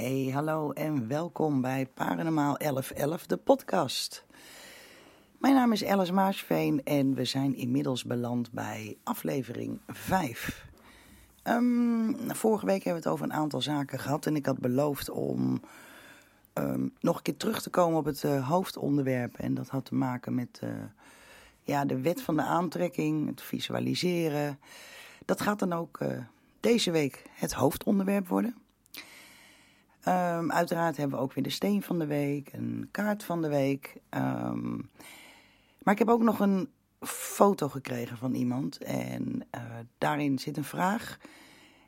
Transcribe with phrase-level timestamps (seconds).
[0.00, 4.24] Hey, hallo en welkom bij Paranormaal 1111, de podcast.
[5.38, 10.66] Mijn naam is Alice Maarsveen en we zijn inmiddels beland bij aflevering 5.
[11.42, 15.10] Ehm, vorige week hebben we het over een aantal zaken gehad en ik had beloofd
[15.10, 15.60] om
[16.52, 19.36] ehm, nog een keer terug te komen op het uh, hoofdonderwerp.
[19.36, 20.70] En dat had te maken met uh,
[21.62, 24.58] ja, de wet van de aantrekking, het visualiseren.
[25.24, 26.18] Dat gaat dan ook uh,
[26.60, 28.54] deze week het hoofdonderwerp worden.
[30.08, 33.48] Um, uiteraard hebben we ook weer de steen van de week, een kaart van de
[33.48, 34.00] week.
[34.10, 34.90] Um,
[35.82, 36.68] maar ik heb ook nog een
[37.00, 38.78] foto gekregen van iemand.
[38.78, 39.62] En uh,
[39.98, 41.18] daarin zit een vraag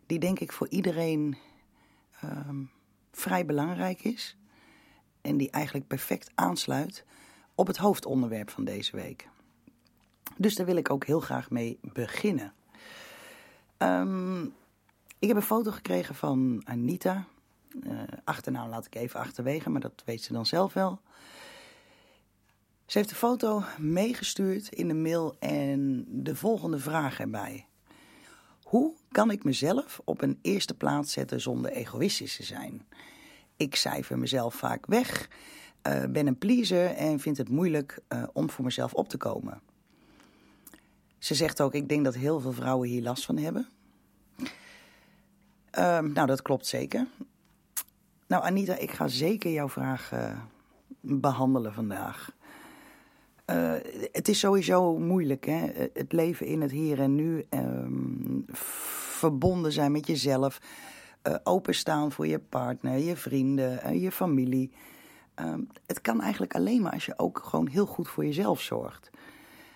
[0.07, 1.37] die denk ik voor iedereen
[2.25, 2.71] um,
[3.13, 4.37] vrij belangrijk is.
[5.21, 7.05] En die eigenlijk perfect aansluit
[7.55, 9.29] op het hoofdonderwerp van deze week.
[10.37, 12.53] Dus daar wil ik ook heel graag mee beginnen.
[15.19, 17.27] ik heb een foto gekregen van Anita.
[17.85, 21.01] Uh, achternaam laat ik even achterwege, maar dat weet ze dan zelf wel.
[22.87, 27.67] Ze heeft de foto meegestuurd in de mail en de volgende vraag erbij.
[28.63, 32.87] Hoe kan ik mezelf op een eerste plaats zetten zonder egoïstisch te zijn?
[33.57, 35.29] Ik cijfer mezelf vaak weg,
[35.87, 39.61] uh, ben een pleaser en vind het moeilijk uh, om voor mezelf op te komen.
[41.19, 43.69] Ze zegt ook, ik denk dat heel veel vrouwen hier last van hebben.
[45.79, 47.07] Uh, nou, dat klopt zeker.
[48.33, 50.39] Nou, Anita, ik ga zeker jouw vraag uh,
[51.01, 52.33] behandelen vandaag.
[53.51, 53.73] Uh,
[54.13, 55.89] het is sowieso moeilijk, hè?
[55.93, 57.45] Het leven in het hier en nu.
[57.51, 60.61] Um, verbonden zijn met jezelf.
[61.45, 64.73] Openstaan voor je partner, je vrienden, je familie.
[65.35, 69.11] Um, het kan eigenlijk alleen maar als je ook gewoon heel goed voor jezelf zorgt.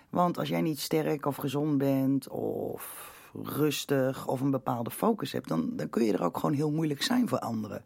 [0.09, 5.47] Want als jij niet sterk of gezond bent of rustig of een bepaalde focus hebt,
[5.47, 7.83] dan, dan kun je er ook gewoon heel moeilijk zijn voor anderen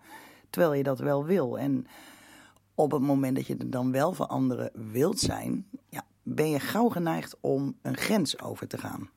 [0.51, 1.59] terwijl je dat wel wil.
[1.59, 1.87] En
[2.75, 6.59] op het moment dat je er dan wel voor anderen wilt zijn, ja, ben je
[6.59, 9.09] gauw geneigd om een grens over te gaan.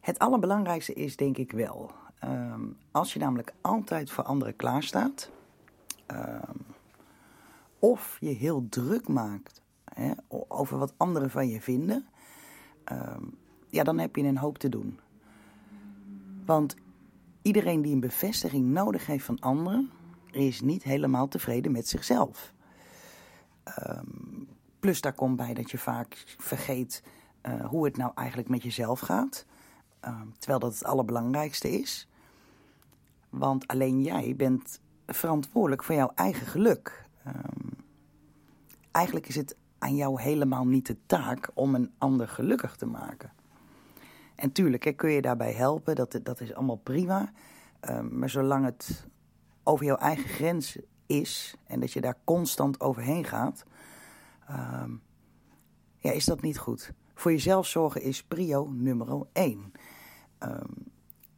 [0.00, 1.90] Het allerbelangrijkste is denk ik wel,
[2.24, 5.30] um, als je namelijk altijd voor anderen klaarstaat,
[6.06, 6.66] um,
[7.78, 10.12] of je heel druk maakt hè,
[10.48, 12.06] over wat anderen van je vinden,
[12.92, 14.98] um, ja, dan heb je een hoop te doen.
[16.44, 16.76] Want
[17.46, 19.90] Iedereen die een bevestiging nodig heeft van anderen,
[20.30, 22.52] is niet helemaal tevreden met zichzelf.
[23.78, 24.48] Um,
[24.80, 27.02] plus daar komt bij dat je vaak vergeet
[27.42, 29.46] uh, hoe het nou eigenlijk met jezelf gaat.
[30.04, 32.08] Um, terwijl dat het allerbelangrijkste is.
[33.30, 37.04] Want alleen jij bent verantwoordelijk voor jouw eigen geluk.
[37.26, 37.76] Um,
[38.90, 43.35] eigenlijk is het aan jou helemaal niet de taak om een ander gelukkig te maken.
[44.36, 47.32] En tuurlijk hè, kun je daarbij helpen, dat, dat is allemaal prima.
[47.80, 49.06] Um, maar zolang het
[49.62, 53.64] over jouw eigen grens is en dat je daar constant overheen gaat,
[54.50, 55.02] um,
[55.98, 56.92] ja, is dat niet goed.
[57.14, 59.72] Voor jezelf zorgen is prio nummer één.
[60.38, 60.92] Um,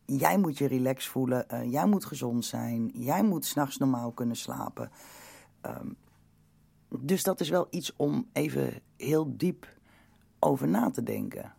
[0.04, 4.36] jij moet je relaxed voelen, uh, jij moet gezond zijn, jij moet s'nachts normaal kunnen
[4.36, 4.90] slapen.
[7.00, 9.76] dus dat is wel iets om even heel diep
[10.38, 11.56] over na te denken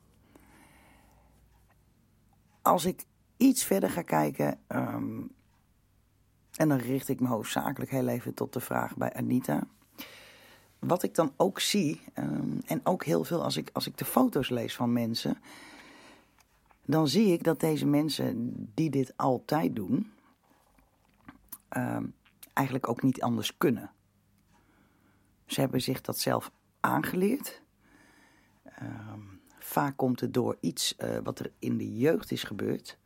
[2.70, 3.06] als ik
[3.38, 5.32] iets verder ga kijken, um,
[6.56, 9.68] en dan richt ik me hoofdzakelijk heel even tot de vraag bij Anita.
[10.80, 14.06] Wat ik dan ook zie, um, en ook heel veel als ik, als ik de
[14.06, 15.38] foto's lees van mensen,
[16.86, 20.12] dan zie ik dat deze mensen die dit altijd doen,
[21.70, 22.14] um,
[22.54, 23.92] eigenlijk ook niet anders kunnen.
[25.46, 27.62] Ze hebben zich dat zelf aangeleerd.
[28.82, 29.29] Um,
[29.70, 32.98] Vaak komt het door iets uh, wat er in de jeugd is gebeurd.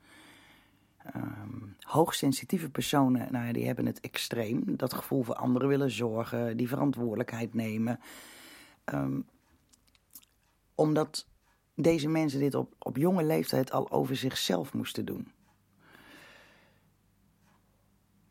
[1.16, 4.78] Um, hoogsensitieve personen, nou ja, die hebben het extreem.
[4.78, 8.00] Dat gevoel voor anderen willen zorgen, die verantwoordelijkheid nemen.
[8.94, 9.26] Um,
[10.76, 11.28] omdat
[11.76, 15.32] deze mensen dit op, op jonge leeftijd al over zichzelf moesten doen.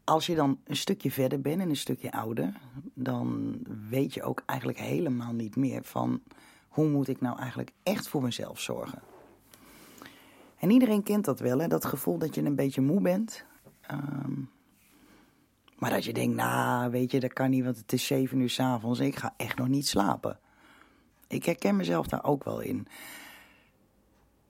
[0.04, 2.60] Als je dan een stukje verder bent en een stukje ouder,
[2.94, 3.58] dan
[3.88, 6.22] weet je ook eigenlijk helemaal niet meer van
[6.72, 9.02] hoe moet ik nou eigenlijk echt voor mezelf zorgen?
[10.58, 11.68] En iedereen kent dat wel, hè?
[11.68, 13.44] dat gevoel dat je een beetje moe bent.
[13.90, 14.50] Um,
[15.76, 18.50] maar dat je denkt, nou, weet je, dat kan niet, want het is zeven uur
[18.50, 20.38] s'avonds en ik ga echt nog niet slapen.
[21.28, 22.86] Ik herken mezelf daar ook wel in.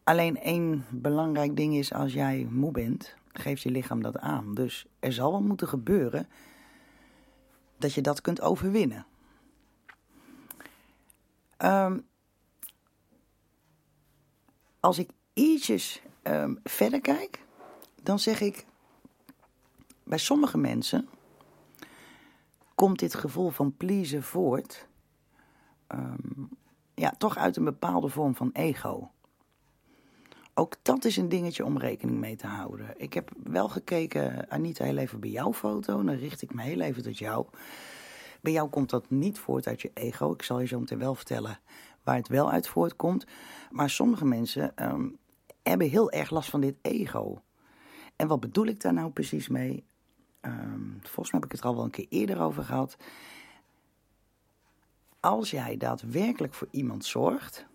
[0.04, 4.54] Alleen één belangrijk ding is, als jij moe bent, geeft je lichaam dat aan.
[4.54, 6.28] Dus er zal wel moeten gebeuren
[7.78, 9.06] dat je dat kunt overwinnen.
[11.58, 12.06] Um,
[14.82, 17.44] als ik ietsjes um, verder kijk,
[18.02, 18.66] dan zeg ik:
[20.02, 21.08] bij sommige mensen
[22.74, 24.86] komt dit gevoel van pleasen voort.
[25.86, 26.44] ehm,
[26.94, 29.10] ja, toch uit een bepaalde vorm van ego.
[30.54, 32.94] Ook dat is een dingetje om rekening mee te houden.
[32.96, 36.02] Ik heb wel gekeken, Anita, heel even bij jouw foto.
[36.02, 37.46] Dan richt ik me heel even tot jou.
[38.40, 40.32] Bij jou komt dat niet voort uit je ego.
[40.32, 41.60] Ik zal je zo meteen wel vertellen
[42.02, 43.26] waar het wel uit voortkomt.
[43.70, 45.08] Maar sommige mensen ehm,
[45.62, 47.42] hebben heel erg last van dit ego.
[48.16, 49.84] En wat bedoel ik daar nou precies mee?
[50.40, 52.96] Ehm, volgens mij heb ik het er al wel een keer eerder over gehad.
[55.20, 57.66] Als jij daadwerkelijk voor iemand zorgt,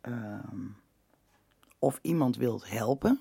[0.00, 0.66] ehm,
[1.78, 3.20] of iemand wilt helpen,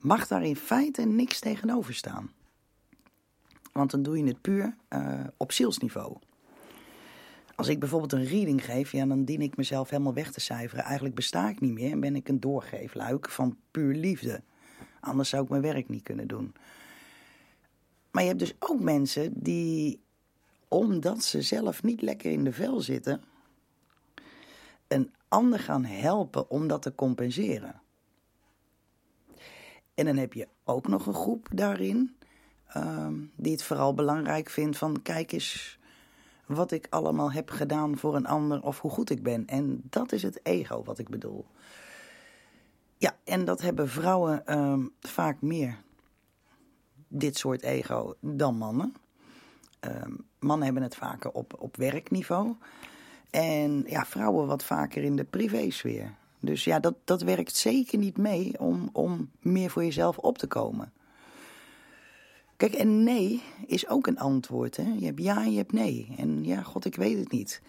[0.00, 2.30] mag daar in feite niks tegenover staan.
[3.72, 6.18] Want dan doe je het puur uh, op zielsniveau.
[7.54, 10.84] Als ik bijvoorbeeld een reading geef, ja, dan dien ik mezelf helemaal weg te cijferen.
[10.84, 14.42] Eigenlijk besta ik niet meer en ben ik een doorgeefluik van puur liefde.
[15.00, 16.54] Anders zou ik mijn werk niet kunnen doen.
[18.10, 20.00] Maar je hebt dus ook mensen die,
[20.68, 23.22] omdat ze zelf niet lekker in de vel zitten,
[24.88, 27.80] een ander gaan helpen om dat te compenseren.
[29.94, 32.16] En dan heb je ook nog een groep daarin
[32.76, 35.78] um, die het vooral belangrijk vindt van kijk eens
[36.46, 39.46] wat ik allemaal heb gedaan voor een ander of hoe goed ik ben.
[39.46, 41.46] En dat is het ego wat ik bedoel.
[42.96, 45.78] Ja, en dat hebben vrouwen um, vaak meer,
[47.08, 48.94] dit soort ego, dan mannen.
[49.80, 52.54] Um, mannen hebben het vaker op, op werkniveau.
[53.30, 56.14] En ja, vrouwen wat vaker in de privésfeer.
[56.40, 60.46] Dus ja, dat, dat werkt zeker niet mee om, om meer voor jezelf op te
[60.46, 60.92] komen.
[62.62, 64.76] Kijk, en nee is ook een antwoord.
[64.76, 64.94] Hè?
[64.98, 66.14] Je hebt ja en je hebt nee.
[66.16, 67.62] En ja, god, ik weet het niet.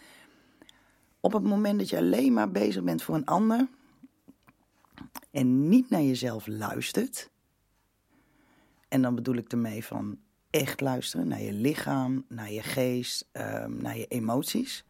[1.19, 3.67] Op het moment dat je alleen maar bezig bent voor een ander
[5.31, 7.29] en niet naar jezelf luistert,
[8.87, 10.17] en dan bedoel ik ermee van
[10.49, 14.83] echt luisteren naar je lichaam, naar je geest, um, naar je emoties,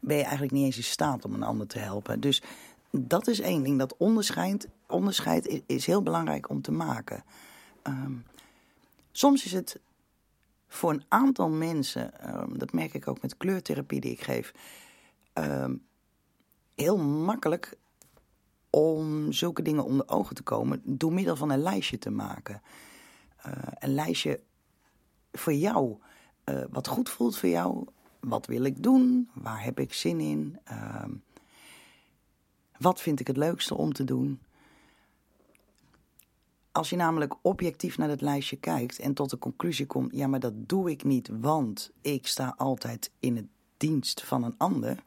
[0.00, 2.20] ben je eigenlijk niet eens in staat om een ander te helpen.
[2.20, 2.42] Dus
[2.90, 3.78] dat is één ding.
[3.78, 7.24] Dat onderscheid, onderscheid is heel belangrijk om te maken.
[7.82, 8.24] Um,
[9.12, 9.80] soms is het
[10.68, 14.52] voor een aantal mensen, um, dat merk ik ook met kleurtherapie die ik geef,
[15.34, 15.86] um,
[16.74, 17.78] heel makkelijk
[18.70, 22.62] om zulke dingen onder ogen te komen door middel van een lijstje te maken.
[23.46, 24.40] Uh, een lijstje
[25.32, 25.96] voor jou,
[26.44, 27.86] uh, wat goed voelt voor jou,
[28.20, 31.04] wat wil ik doen, waar heb ik zin in, uh,
[32.78, 34.40] wat vind ik het leukste om te doen.
[36.80, 40.40] Als je namelijk objectief naar het lijstje kijkt en tot de conclusie komt: ja, maar
[40.40, 43.46] dat doe ik niet, want ik sta altijd in het
[43.76, 45.02] dienst van een ander.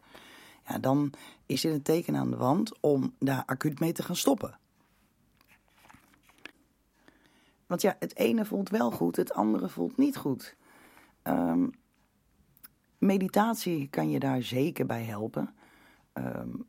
[0.67, 1.13] Ja, dan
[1.45, 4.59] is dit een teken aan de wand om daar acuut mee te gaan stoppen.
[7.67, 10.55] Want ja, het ene voelt wel goed, het andere voelt niet goed.
[11.23, 11.71] Um,
[12.97, 15.55] meditatie kan je daar zeker bij helpen.
[16.13, 16.67] Um,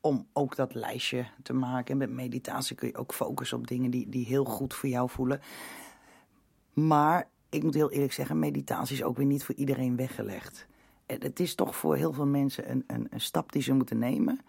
[0.00, 1.92] om ook dat lijstje te maken.
[1.92, 5.10] En met meditatie kun je ook focussen op dingen die, die heel goed voor jou
[5.10, 5.40] voelen.
[6.72, 10.66] Maar ik moet heel eerlijk zeggen, meditatie is ook weer niet voor iedereen weggelegd.
[11.06, 14.40] Het is toch voor heel veel mensen een, een, stap die ze moeten nemen.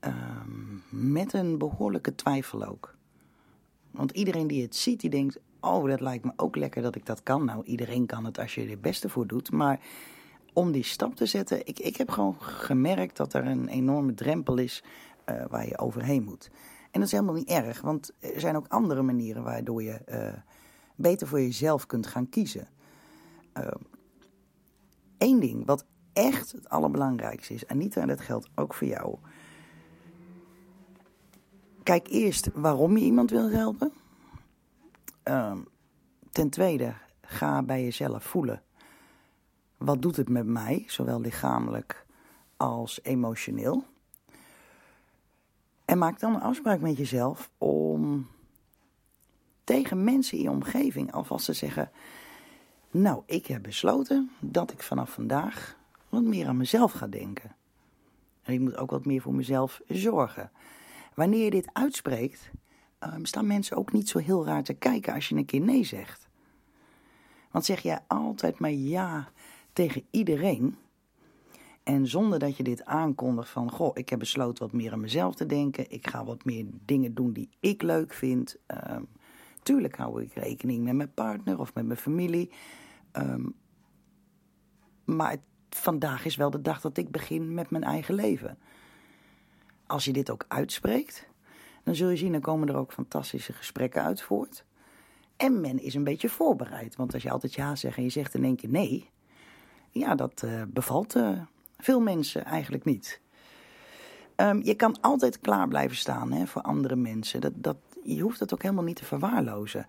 [0.00, 2.94] Um, met een behoorlijke twijfel ook.
[3.90, 7.06] Want iedereen die het ziet, die denkt: Oh, dat lijkt me ook lekker dat ik
[7.06, 7.44] dat kan.
[7.44, 9.50] Nou, iedereen kan het als je er het beste voor doet.
[9.50, 9.80] Maar
[10.56, 14.58] om die stap te zetten, ik, ik heb gewoon gemerkt dat er een enorme drempel
[14.58, 14.84] is
[15.26, 16.50] uh, waar je overheen moet.
[16.90, 20.32] En dat is helemaal niet erg, want er zijn ook andere manieren waardoor je uh,
[20.94, 22.68] beter voor jezelf kunt gaan kiezen.
[25.18, 29.16] Eén uh, ding wat echt het allerbelangrijkste is, Anita, en dat geldt ook voor jou.
[31.82, 33.92] Kijk eerst waarom je iemand wil helpen.
[35.24, 35.56] Uh,
[36.32, 38.62] ten tweede, ga bij jezelf voelen.
[39.76, 42.06] Wat doet het met mij, zowel lichamelijk
[42.56, 43.84] als emotioneel?
[45.84, 48.26] En maak dan een afspraak met jezelf om
[49.64, 51.90] tegen mensen in je omgeving alvast te zeggen:
[52.90, 55.76] Nou, ik heb besloten dat ik vanaf vandaag
[56.08, 57.54] wat meer aan mezelf ga denken.
[58.42, 60.50] En ik moet ook wat meer voor mezelf zorgen.
[61.14, 62.50] Wanneer je dit uitspreekt,
[63.00, 65.84] um, staan mensen ook niet zo heel raar te kijken als je een keer nee
[65.84, 66.28] zegt.
[67.50, 69.28] Want zeg jij altijd maar ja
[69.76, 70.76] tegen iedereen.
[71.82, 75.34] En zonder dat je dit aankondigt van, goh, ik heb besloten wat meer aan mezelf
[75.34, 75.90] te denken.
[75.90, 78.56] Ik ga wat meer dingen doen die ik leuk vind.
[78.90, 79.08] Um,
[79.62, 82.50] tuurlijk hou ik rekening met mijn partner of met mijn familie.
[83.12, 83.54] Um,
[85.04, 85.36] maar
[85.68, 88.58] vandaag is wel de dag dat ik begin met mijn eigen leven.
[89.86, 91.28] Als je dit ook uitspreekt,
[91.82, 94.64] dan zul je zien, dan komen er ook fantastische gesprekken uit voort.
[95.36, 96.96] En men is een beetje voorbereid.
[96.96, 99.10] Want als je altijd ja zegt en je zegt in één keer nee,
[99.98, 101.40] ja, dat uh, bevalt uh,
[101.78, 103.20] veel mensen eigenlijk niet.
[104.36, 107.40] Um, je kan altijd klaar blijven staan hè, voor andere mensen.
[107.40, 109.86] Dat, dat, je hoeft dat ook helemaal niet te verwaarlozen.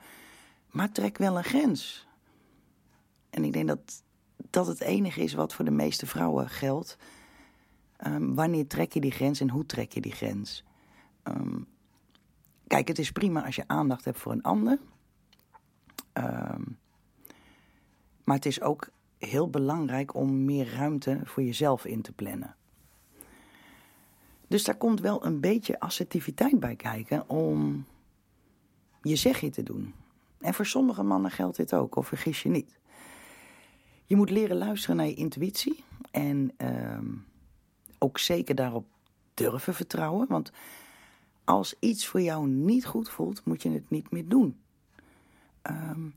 [0.72, 2.08] Maar trek wel een grens.
[3.30, 4.04] En ik denk dat
[4.50, 6.98] dat het enige is wat voor de meeste vrouwen geldt.
[8.06, 10.64] Um, wanneer trek je die grens en hoe trek je die grens?
[11.24, 11.68] Um,
[12.68, 14.80] kijk, het is prima als je aandacht hebt voor een ander.
[18.24, 22.56] Maar het is ook heel belangrijk om meer ruimte voor jezelf in te plannen.
[24.48, 27.86] Dus daar komt wel een beetje assertiviteit bij kijken om
[29.02, 29.94] je zegje te doen.
[30.40, 32.80] En voor sommige mannen geldt dit ook, of vergis je niet.
[34.06, 37.00] Je moet leren luisteren naar je intuïtie en uh,
[37.98, 38.86] ook zeker daarop
[39.34, 40.28] durven vertrouwen.
[40.28, 40.52] Want
[41.44, 44.58] als iets voor jou niet goed voelt, moet je het niet meer doen.
[45.64, 46.14] Um,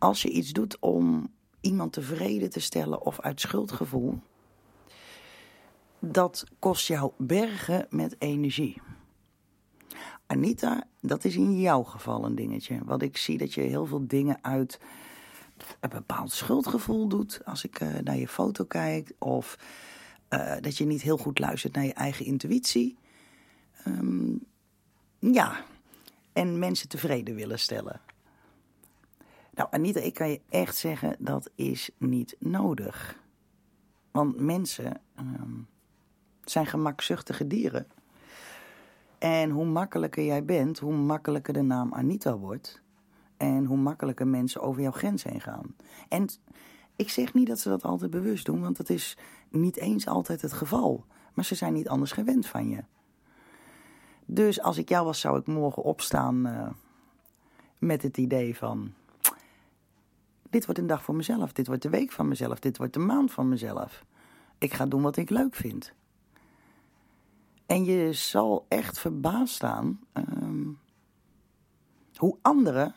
[0.00, 1.30] als je iets doet om
[1.60, 4.18] iemand tevreden te stellen of uit schuldgevoel,
[5.98, 8.80] dat kost jou bergen met energie.
[10.26, 12.80] Anita, dat is in jouw geval een dingetje.
[12.84, 14.80] Want ik zie dat je heel veel dingen uit
[15.80, 17.40] een bepaald schuldgevoel doet.
[17.44, 19.12] Als ik uh, naar je foto kijk.
[19.18, 19.58] Of
[20.30, 22.96] uh, dat je niet heel goed luistert naar je eigen intuïtie.
[23.86, 24.44] Um,
[25.18, 25.64] ja,
[26.32, 28.00] en mensen tevreden willen stellen.
[29.60, 33.18] Nou, Anita, ik kan je echt zeggen, dat is niet nodig.
[34.10, 35.68] Want mensen um,
[36.44, 37.86] zijn gemakzuchtige dieren.
[39.18, 42.82] En hoe makkelijker jij bent, hoe makkelijker de naam Anita wordt.
[43.36, 45.76] En hoe makkelijker mensen over jouw grens heen gaan.
[46.08, 46.28] En
[46.96, 49.16] ik zeg niet dat ze dat altijd bewust doen, want dat is
[49.48, 51.04] niet eens altijd het geval.
[51.34, 52.84] Maar ze zijn niet anders gewend van je.
[54.26, 56.68] Dus als ik jou was, zou ik morgen opstaan uh,
[57.78, 58.92] met het idee van...
[60.50, 62.98] Dit wordt een dag voor mezelf, dit wordt de week van mezelf, dit wordt de
[62.98, 64.04] maand van mezelf.
[64.58, 65.92] Ik ga doen wat ik leuk vind.
[67.66, 70.78] En je zal echt verbaasd staan um,
[72.14, 72.94] hoe anderen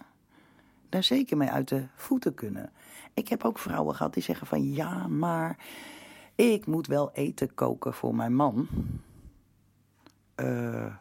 [0.89, 2.71] daar zeker mee uit de voeten kunnen.
[3.13, 5.57] Ik heb ook vrouwen gehad die zeggen van ja, maar
[6.35, 8.67] ik moet wel eten koken voor mijn man.
[10.35, 10.95] Uh,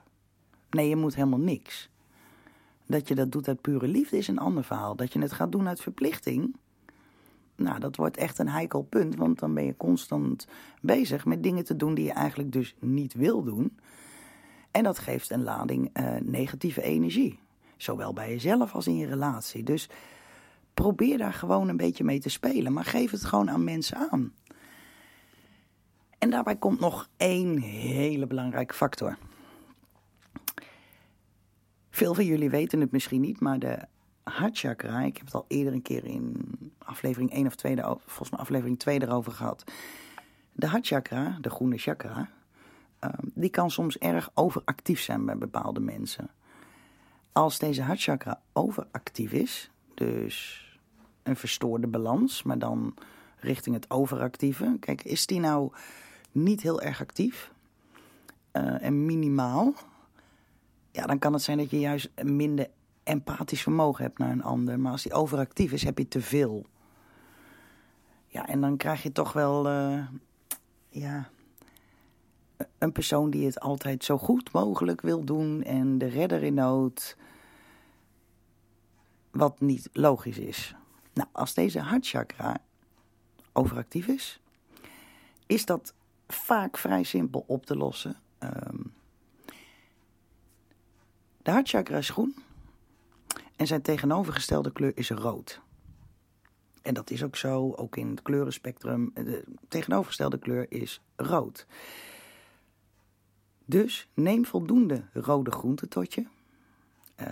[0.70, 1.90] nee, je moet helemaal niks.
[2.86, 4.96] Dat je dat doet uit pure liefde is een ander verhaal.
[4.96, 6.56] Dat je het gaat doen uit verplichting,
[7.56, 9.16] nou, dat wordt echt een heikel punt.
[9.16, 10.46] Want dan ben je constant
[10.80, 13.78] bezig met dingen te doen die je eigenlijk dus niet wil doen.
[14.70, 17.38] En dat geeft een lading uh, negatieve energie.
[17.76, 19.62] Zowel bij jezelf als in je relatie.
[19.62, 19.88] Dus
[20.74, 22.72] probeer daar gewoon een beetje mee te spelen.
[22.72, 24.32] Maar geef het gewoon aan mensen aan.
[26.18, 29.16] En daarbij komt nog één hele belangrijke factor.
[31.92, 33.78] Veel van jullie weten het misschien niet, maar de
[34.22, 36.36] hartchakra, ik heb het al eerder een keer in
[36.78, 39.64] aflevering 1 of 2, volgens mij aflevering 2 erover gehad.
[40.52, 42.30] De hartchakra, de groene chakra,
[43.00, 46.30] um, die kan soms erg overactief zijn bij bepaalde mensen.
[47.32, 50.66] Als deze hartchakra overactief is, dus
[51.22, 52.94] een verstoorde balans, maar dan
[53.36, 54.76] richting het overactieve.
[54.80, 55.72] Kijk, is die nou
[56.30, 57.52] niet heel erg actief
[58.52, 59.74] uh, en minimaal,
[60.92, 62.70] ja, dan kan het zijn dat je juist minder
[63.02, 64.80] empathisch vermogen hebt naar een ander.
[64.80, 66.66] Maar als die overactief is, heb je te veel.
[68.26, 70.06] Ja, en dan krijg je toch wel, uh,
[70.88, 71.28] ja,
[72.78, 77.16] een persoon die het altijd zo goed mogelijk wil doen en de redder in nood.
[79.30, 80.74] Wat niet logisch is.
[81.12, 82.58] Nou, als deze hartchakra
[83.52, 84.40] overactief is,
[85.46, 85.94] is dat
[86.28, 88.16] vaak vrij simpel op te lossen.
[88.38, 88.81] Um,
[91.42, 92.34] de hartchakra is groen
[93.56, 95.60] en zijn tegenovergestelde kleur is rood.
[96.82, 99.10] En dat is ook zo, ook in het kleurenspectrum.
[99.14, 101.66] De tegenovergestelde kleur is rood.
[103.64, 106.26] Dus neem voldoende rode groenten tot je.
[107.20, 107.26] Uh,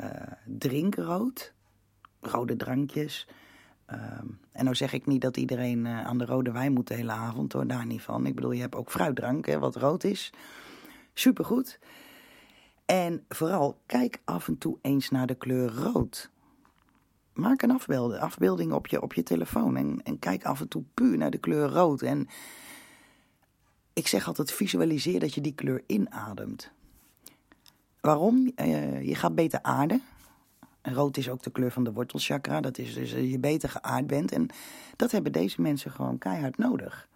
[0.44, 1.52] drink rood.
[2.20, 3.28] Rode drankjes.
[3.92, 3.96] Uh,
[4.52, 7.12] en nou zeg ik niet dat iedereen uh, aan de rode wijn moet de hele
[7.12, 8.26] avond hoor, daar niet van.
[8.26, 10.32] Ik bedoel, je hebt ook fruitdrank, hè, wat rood is.
[11.14, 11.78] Supergoed.
[12.90, 16.30] En vooral, kijk af en toe eens naar de kleur rood.
[17.32, 17.70] Maak een
[18.20, 21.38] afbeelding, op, je, op je telefoon en, en kijk af en toe puur naar de
[21.38, 22.02] kleur rood.
[22.02, 22.28] En
[23.92, 26.70] ik zeg altijd, visualiseer dat je die kleur inademt.
[28.00, 28.52] Waarom?
[28.56, 30.02] Uh, je gaat beter aarden.
[30.82, 32.60] Rood is ook de kleur van de wortelchakra.
[32.60, 34.32] Dat is dus je beter geaard bent.
[34.32, 34.48] En
[34.96, 37.08] dat hebben deze mensen gewoon keihard nodig.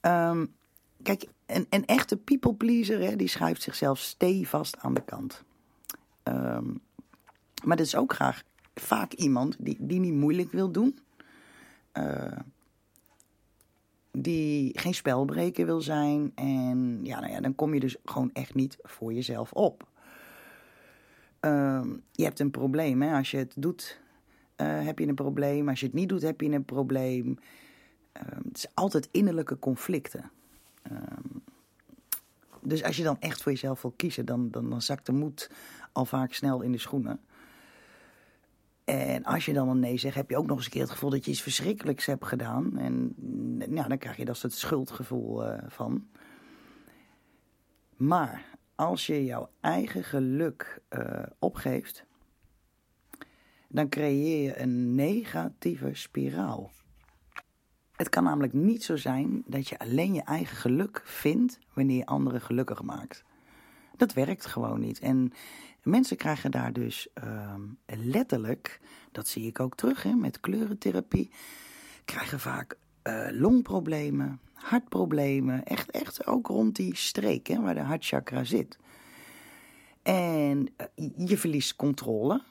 [0.00, 0.54] Um,
[1.02, 5.44] kijk, een, een echte people pleaser, hè, die schuift zichzelf stevast aan de kant.
[6.22, 6.66] Ehm,
[7.64, 8.42] maar dat is ook graag
[8.74, 10.98] vaak iemand die, die niet moeilijk wil doen.
[11.98, 12.38] Uh,
[14.10, 16.32] die geen spelbreker wil zijn.
[16.34, 19.88] En ja, nou ja, dan kom je dus gewoon echt niet voor jezelf op.
[21.40, 23.02] Uh, je hebt een probleem.
[23.02, 23.16] Hè?
[23.16, 24.00] Als je het doet,
[24.56, 25.68] uh, heb je een probleem.
[25.68, 27.26] Als je het niet doet, heb je een probleem.
[27.28, 30.30] Uh, het is altijd innerlijke conflicten.
[30.84, 31.38] Ehm,
[32.60, 35.50] dus als je dan echt voor jezelf wil kiezen, dan, dan, dan zakt de moed
[35.92, 37.20] al vaak snel in de schoenen.
[38.84, 40.90] En als je dan een nee zegt, heb je ook nog eens een keer het
[40.90, 42.78] gevoel dat je iets verschrikkelijks hebt gedaan.
[42.78, 43.14] En
[43.70, 46.08] ja, dan krijg je dat soort schuldgevoel uh, van.
[47.96, 52.04] Maar als je jouw eigen geluk uh, opgeeft,
[53.68, 56.70] dan creëer je een negatieve spiraal.
[57.96, 62.06] Het kan namelijk niet zo zijn dat je alleen je eigen geluk vindt wanneer je
[62.06, 63.24] anderen gelukkig maakt.
[63.96, 64.98] Dat werkt gewoon niet.
[64.98, 65.32] En
[65.82, 67.54] mensen krijgen daar dus uh,
[67.86, 68.80] letterlijk,
[69.12, 71.30] dat zie ik ook terug hè, met kleurentherapie,
[72.04, 75.64] krijgen vaak uh, longproblemen, hartproblemen.
[75.64, 78.78] Echt, echt ook rond die streek hè, waar de hartchakra zit.
[80.02, 82.42] En uh, je verliest controle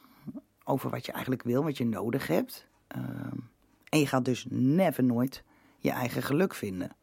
[0.64, 2.68] over wat je eigenlijk wil, wat je nodig hebt.
[3.94, 5.44] Ehm, en je gaat dus never nooit
[5.78, 6.96] je eigen geluk vinden.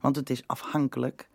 [0.00, 1.28] Want het is afhankelijk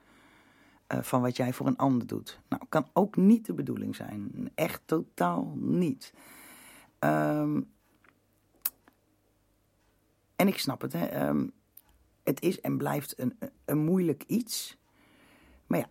[0.93, 2.39] uh, van wat jij voor een ander doet.
[2.49, 4.51] Nou, kan ook niet de bedoeling zijn.
[4.55, 6.13] Echt totaal niet.
[6.99, 7.71] Um,
[10.35, 11.27] en ik snap het, hè.
[11.27, 11.51] Um,
[12.23, 14.77] het is en blijft een, een moeilijk iets.
[15.67, 15.89] Maar ja,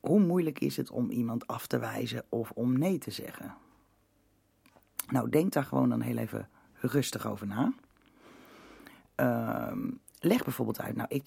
[0.00, 3.54] hoe moeilijk is het om iemand af te wijzen of om nee te zeggen?
[5.08, 6.48] Nou, denk daar gewoon dan heel even
[6.82, 7.72] rustig over na.
[9.70, 11.24] Um, leg bijvoorbeeld uit, nou, ik,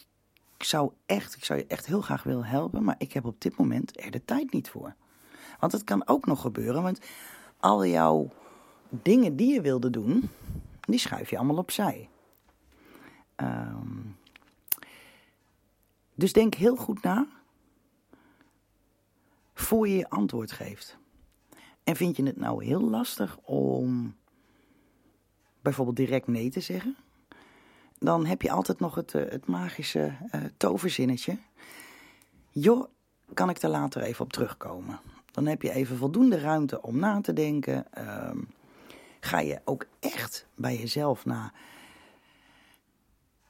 [0.57, 3.57] zou echt, ik zou je echt heel graag willen helpen, maar ik heb op dit
[3.57, 4.95] moment er de tijd niet voor.
[5.59, 6.99] Want het kan ook nog gebeuren, want
[7.59, 8.31] al jouw
[8.89, 10.29] dingen die je wilde doen,
[10.81, 12.09] die schuif je allemaal opzij.
[13.35, 14.17] Um,
[16.15, 17.27] dus denk heel goed na
[19.53, 20.97] voor je je antwoord geeft.
[21.83, 24.15] En vind je het nou heel lastig om
[25.65, 26.95] bijvoorbeeld direct nee te zeggen?
[27.99, 31.37] Dan heb je altijd nog het, uh, het magische uh, toverzinnetje.
[32.49, 32.87] Joh,
[33.33, 34.99] kan ik er later even op terugkomen?
[35.31, 37.85] Dan heb je even voldoende ruimte om na te denken.
[37.97, 38.31] Uh,
[39.19, 41.53] ga je ook echt bij jezelf na.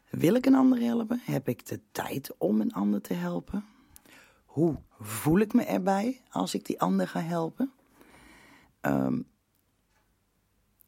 [0.09, 1.21] Wil ik een ander helpen?
[1.23, 3.65] Heb ik de tijd om een ander te helpen?
[4.45, 7.71] Hoe voel ik me erbij als ik die ander ga helpen?
[8.81, 9.27] Um,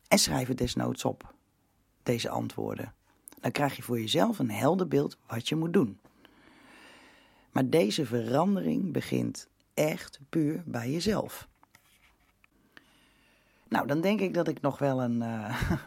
[0.07, 1.33] en schrijf het desnoods op,
[2.03, 2.93] deze antwoorden.
[3.39, 5.99] Dan krijg je voor jezelf een helder beeld wat je moet doen.
[7.51, 11.47] Maar deze verandering begint echt puur bij jezelf.
[13.67, 15.71] Nou, dan denk ik dat ik nog wel een, uh,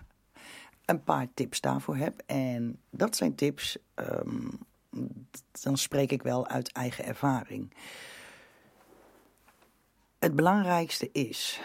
[0.84, 2.22] een paar tips daarvoor heb.
[2.26, 4.58] En dat zijn tips, um,
[5.62, 7.74] dan spreek ik wel uit eigen ervaring.
[10.18, 11.60] Het belangrijkste is,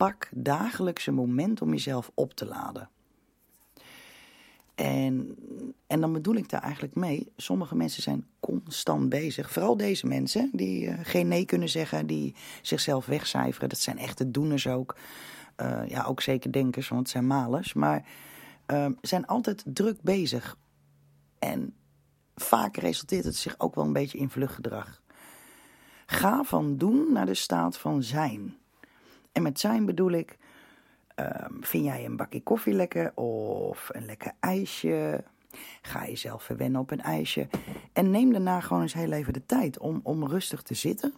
[0.00, 2.88] pak dagelijks een moment om jezelf op te laden.
[4.74, 5.36] En,
[5.86, 9.50] en dan bedoel ik daar eigenlijk mee, sommige mensen zijn constant bezig.
[9.50, 13.68] Vooral deze mensen die uh, geen nee kunnen zeggen, die zichzelf wegcijferen.
[13.68, 14.96] Dat zijn echte doeners ook.
[15.56, 17.72] Uh, ja, ook zeker denkers, want het zijn malers.
[17.72, 18.04] Maar
[18.66, 20.56] uh, zijn altijd druk bezig.
[21.38, 21.74] En
[22.34, 25.02] vaak resulteert het zich ook wel een beetje in vluchtgedrag.
[26.06, 28.59] Ga van doen naar de staat van zijn.
[29.32, 30.38] En met zijn bedoel ik,
[31.16, 35.24] um, vind jij een bakje koffie lekker of een lekker ijsje?
[35.82, 37.48] Ga jezelf verwennen op een ijsje.
[37.92, 41.14] En neem daarna gewoon eens heel even de tijd om, om rustig te zitten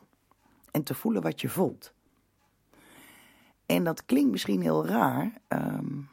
[0.71, 1.93] en te voelen wat je voelt.
[3.67, 5.33] En dat klinkt misschien heel raar.
[5.49, 6.09] Um,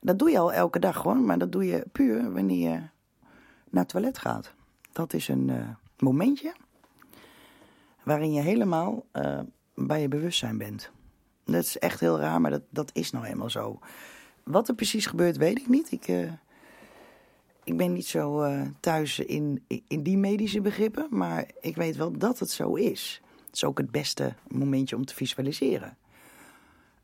[0.00, 2.80] dat doe je al elke dag gewoon, maar dat doe je puur wanneer je
[3.70, 4.54] naar het toilet gaat.
[4.92, 5.68] Dat is een uh,
[5.98, 6.54] momentje
[8.02, 9.40] waarin je helemaal uh,
[9.86, 10.90] bij je bewustzijn bent.
[11.44, 13.78] Dat is echt heel raar, maar dat, dat is nou eenmaal zo.
[14.42, 15.92] Wat er precies gebeurt, weet ik niet.
[15.92, 16.32] Ik, uh,
[17.64, 22.18] ik ben niet zo uh, thuis in, in die medische begrippen, maar ik weet wel
[22.18, 23.22] dat het zo is.
[23.46, 25.96] Het is ook het beste momentje om te visualiseren.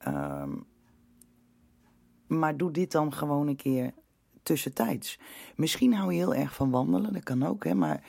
[0.09, 0.67] Um,
[2.27, 3.93] maar doe dit dan gewoon een keer
[4.43, 5.19] tussentijds.
[5.57, 8.05] Misschien hou je heel erg van wandelen, dat kan ook, hè, maar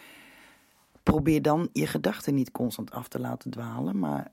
[1.04, 4.32] probeer dan je gedachten niet constant af te laten dwalen, maar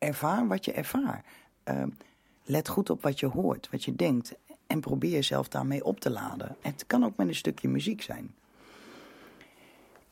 [0.00, 1.26] ervaar wat je ervaart.
[1.64, 1.82] Uh,
[2.44, 4.34] let goed op wat je hoort, wat je denkt.
[4.66, 6.56] En probeer jezelf daarmee op te laden.
[6.60, 8.34] Het kan ook met een stukje muziek zijn.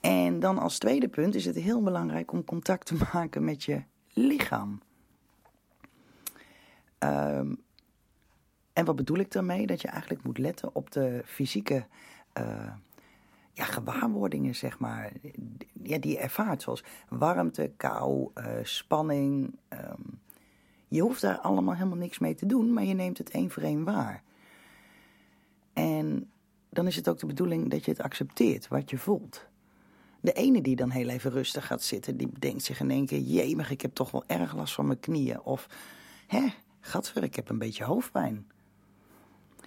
[0.00, 3.82] En dan als tweede punt is het heel belangrijk om contact te maken met je
[4.12, 4.80] lichaam.
[6.98, 7.54] Ehm,
[8.72, 9.66] en wat bedoel ik daarmee?
[9.66, 11.86] Dat je eigenlijk moet letten op de fysieke
[12.38, 12.72] uh,
[13.58, 15.12] ja, gewaarwordingen, zeg maar.
[15.82, 19.58] Ja, die je ervaart, zoals warmte, kou, uh, spanning.
[19.68, 20.20] Um,
[20.88, 23.62] je hoeft daar allemaal helemaal niks mee te doen, maar je neemt het één voor
[23.62, 24.22] één waar.
[25.72, 26.30] En
[26.68, 29.46] dan is het ook de bedoeling dat je het accepteert, wat je voelt.
[30.20, 33.20] De ene die dan heel even rustig gaat zitten, die bedenkt zich in één keer...
[33.20, 35.40] jemig, ik heb toch wel erg last van mijn knieën.
[35.40, 35.68] Of,
[36.26, 36.46] hè,
[36.80, 38.46] gadver, ik heb een beetje hoofdpijn.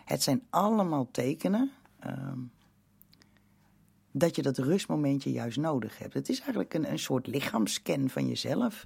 [0.06, 1.72] Het zijn allemaal tekenen
[2.08, 2.52] um,
[4.12, 6.14] dat je dat rustmomentje juist nodig hebt.
[6.14, 8.86] Het is eigenlijk een, een soort lichaamscan van jezelf.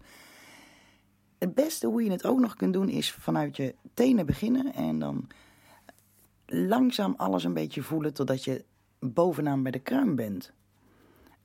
[1.38, 4.74] Het beste hoe je het ook nog kunt doen is vanuit je tenen beginnen...
[4.74, 5.28] en dan
[6.46, 8.64] langzaam alles een beetje voelen totdat je
[9.00, 10.54] bovenaan bij de kruim bent...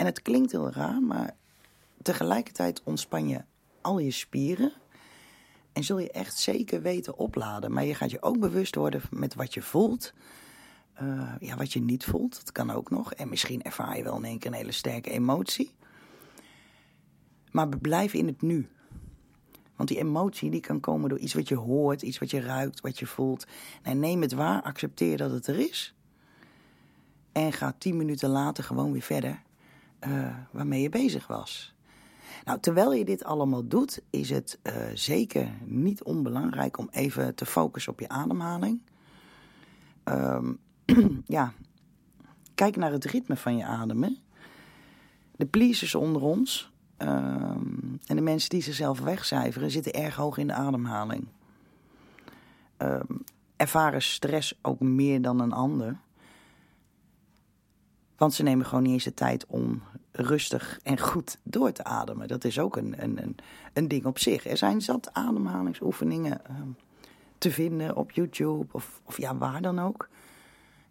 [0.01, 1.37] En het klinkt heel raar, maar
[2.03, 3.41] tegelijkertijd ontspan je
[3.81, 4.73] al je spieren.
[5.73, 7.73] En zul je echt zeker weten opladen.
[7.73, 10.13] Maar je gaat je ook bewust worden met wat je voelt.
[11.03, 13.13] Uh, ja, wat je niet voelt, dat kan ook nog.
[13.15, 15.75] En misschien ervaar je wel in één keer een hele sterke emotie.
[17.51, 18.69] Maar blijf in het nu.
[19.77, 22.81] Want die emotie die kan komen door iets wat je hoort, iets wat je ruikt,
[22.81, 23.47] wat je voelt.
[23.95, 25.95] Neem het waar, accepteer dat het er is.
[27.33, 29.43] En ga tien minuten later gewoon weer verder
[30.09, 31.75] uh, waarmee je bezig was.
[32.45, 37.47] Nou, terwijl je dit allemaal doet, is het uh, zeker niet onbelangrijk om even te
[37.47, 38.83] focussen op je ademhaling.
[40.05, 40.59] Um,
[41.27, 41.53] ja,
[42.55, 44.19] kijk naar het ritme van je ademen.
[45.37, 50.47] De pleasers onder ons um, en de mensen die zichzelf wegcijferen zitten erg hoog in
[50.47, 51.27] de ademhaling.
[52.79, 53.25] Um,
[53.57, 55.97] ervaren stress ook meer dan een ander.
[58.17, 62.29] Want ze nemen gewoon niet eens de tijd om rustig en goed door te ademen.
[62.29, 63.37] Dat is ook een, een, een,
[63.73, 64.47] een ding op zich.
[64.47, 66.57] Er zijn zat ademhalingsoefeningen uh,
[67.39, 70.09] te vinden op YouTube of, of ja, waar dan ook.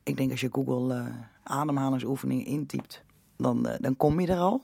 [0.09, 1.05] Ik denk als je Google uh,
[1.43, 3.03] ademhalingsoefeningen intypt,
[3.37, 4.63] dan, uh, dan kom je er al.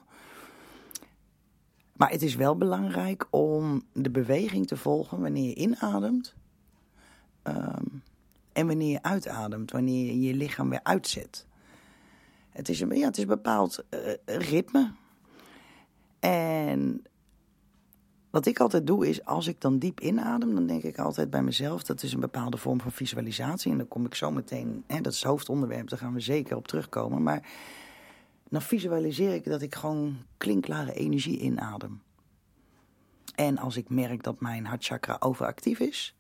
[1.94, 6.36] Maar het is wel belangrijk om de beweging te volgen wanneer je inademt.
[7.44, 8.04] Um,
[8.54, 11.46] en wanneer je uitademt, wanneer je je lichaam weer uitzet.
[12.50, 14.92] Het is een, ja, het is bepaald uh, ritme.
[16.20, 17.04] En
[18.36, 21.44] wat ik altijd doe is, als ik dan diep inadem, dan denk ik altijd bij
[21.44, 23.72] mezelf, dat is een bepaalde vorm van visualisatie.
[23.72, 26.56] En dan kom ik zo meteen, hè, dat is het hoofdonderwerp, daar gaan we zeker
[26.56, 27.24] op terugkomen.
[27.24, 27.48] Maar
[28.50, 32.02] dan visualiseer ik dat ik gewoon klinklare energie inadem.
[33.36, 36.16] En als ik merk dat mijn hartchakra overactief is,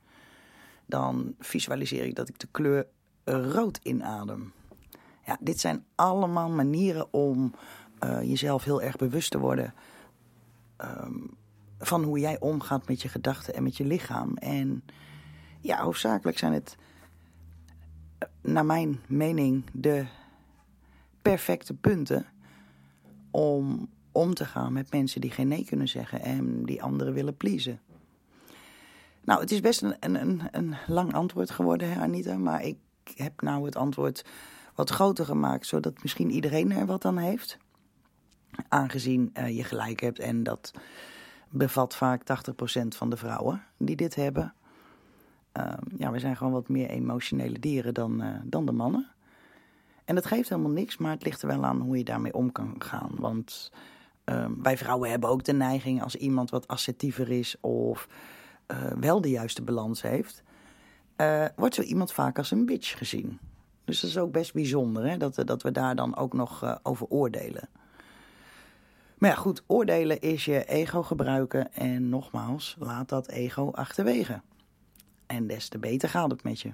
[0.86, 2.88] dan visualiseer ik dat ik de kleur
[3.25, 4.54] rood inadem.
[5.25, 7.54] Ja, dit zijn allemaal manieren om
[8.04, 9.73] uh, jezelf heel erg bewust te worden
[10.78, 11.38] um,
[11.79, 14.38] van hoe jij omgaat met je gedachten en met je lichaam.
[14.38, 14.83] En
[15.61, 16.77] ja, hoofdzakelijk zijn het,
[18.17, 20.05] eh, naar mijn mening, de
[21.21, 22.25] perfecte punten
[23.31, 27.38] om om te gaan met mensen die geen nee kunnen zeggen en die anderen willen
[27.38, 27.79] pleasen.
[29.23, 32.77] Nou, het is best een, een, een lang antwoord geworden, hè, Anita, maar ik
[33.15, 34.25] heb nou het antwoord
[34.75, 37.57] wat groter gemaakt, zodat misschien iedereen er wat aan heeft.
[38.67, 40.71] Aangezien uh, je gelijk hebt en dat
[41.57, 44.53] bevat vaak 80% van de vrouwen die dit hebben.
[45.57, 49.07] Uh, ja, we zijn gewoon wat meer emotionele dieren dan, uh, dan de mannen.
[50.05, 52.51] En dat geeft helemaal niks, maar het ligt er wel aan hoe je daarmee om
[52.51, 53.11] kan gaan.
[53.17, 53.71] Want
[54.23, 58.07] ehm, wij vrouwen hebben ook de neiging als iemand wat assertiever is of
[58.99, 60.43] wel de juiste balans heeft,
[61.55, 63.39] wordt zo iemand vaak als een bitch gezien.
[63.83, 65.17] Dus dat is ook best bijzonder hè?
[65.17, 67.69] Dat, dat we daar dan ook nog over oordelen.
[69.17, 71.73] Maar ja, goed, oordelen is je ego gebruiken.
[71.73, 74.41] En nogmaals, laat dat ego achterwege.
[75.25, 76.73] En des te beter gaat het met je.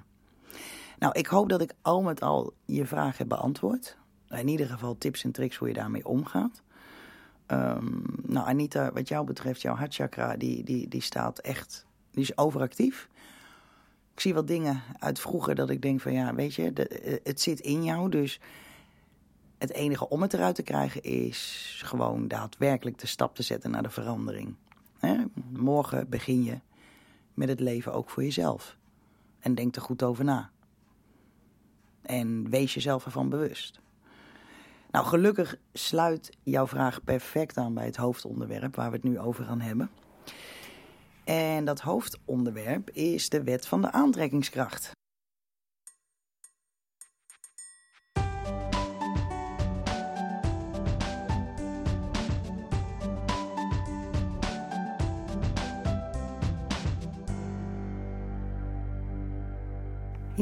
[0.98, 3.96] Nou, ik hoop dat ik al met al je vraag heb beantwoord.
[4.28, 6.62] In ieder geval tips en tricks hoe je daarmee omgaat.
[7.46, 12.38] Um, nou, Anita, wat jou betreft, jouw hartchakra, die, die, die staat echt, die is
[12.38, 13.08] overactief.
[14.14, 17.40] Ik zie wat dingen uit vroeger dat ik denk van ja, weet je, eh, het
[17.40, 18.08] zit in jou.
[18.08, 18.40] Dus
[19.62, 23.82] het enige om het eruit te krijgen is gewoon daadwerkelijk de stap te zetten naar
[23.82, 24.54] de verandering.
[25.52, 26.58] Morgen begin je
[27.34, 28.76] met het leven ook voor jezelf.
[29.38, 30.50] En denk er goed over na.
[32.02, 33.80] En wees jezelf ervan bewust.
[34.90, 39.44] Nou, gelukkig sluit jouw vraag perfect aan bij het hoofdonderwerp waar we het nu over
[39.44, 39.90] gaan hebben.
[41.24, 44.92] En dat hoofdonderwerp is de wet van de aantrekkingskracht.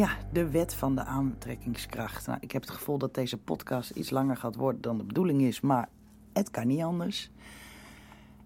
[0.01, 2.27] Ja, de wet van de aantrekkingskracht.
[2.27, 5.43] Nou, ik heb het gevoel dat deze podcast iets langer gaat worden dan de bedoeling
[5.43, 5.89] is, maar
[6.33, 7.31] het kan niet anders.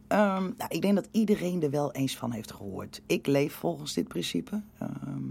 [0.07, 3.03] Ehm, nou, ik denk dat iedereen er wel eens van heeft gehoord.
[3.07, 4.63] Ik leef volgens dit principe.
[4.79, 5.23] Ehm,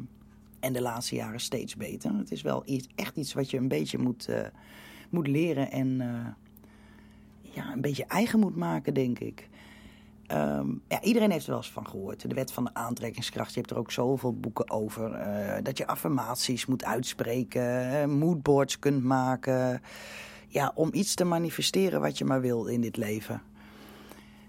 [0.60, 2.14] en de laatste jaren steeds beter.
[2.18, 4.40] Het is wel iets, echt iets wat je een beetje moet, uh,
[5.10, 6.28] moet leren en uh,
[7.42, 9.50] ja, een beetje eigen moet maken, denk ik.
[10.32, 12.30] Um, ja, iedereen heeft er wel eens van gehoord.
[12.30, 13.54] De wet van de aantrekkingskracht.
[13.54, 15.12] Je hebt er ook zoveel boeken over.
[15.12, 19.82] Uh, dat je affirmaties moet uitspreken, moodboards kunt maken.
[20.48, 23.42] Ja, om iets te manifesteren wat je maar wil in dit leven.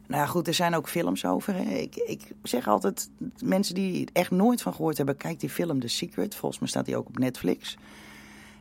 [0.06, 1.54] Nou ja, goed, er zijn ook films over.
[1.54, 3.10] Ik, ik zeg altijd,
[3.42, 6.34] mensen die echt nooit van gehoord hebben, kijk die film The Secret.
[6.34, 7.76] Volgens mij staat die ook op Netflix.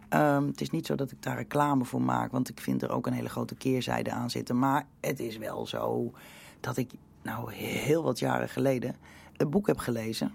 [0.10, 2.90] Um, het is niet zo dat ik daar reclame voor maak, want ik vind er
[2.90, 4.60] ook een hele grote keerzijde aan zitten.
[4.60, 6.14] Maar het is wel zo
[6.64, 8.96] dat ik nou heel wat jaren geleden
[9.38, 10.32] een boek heb gelezen.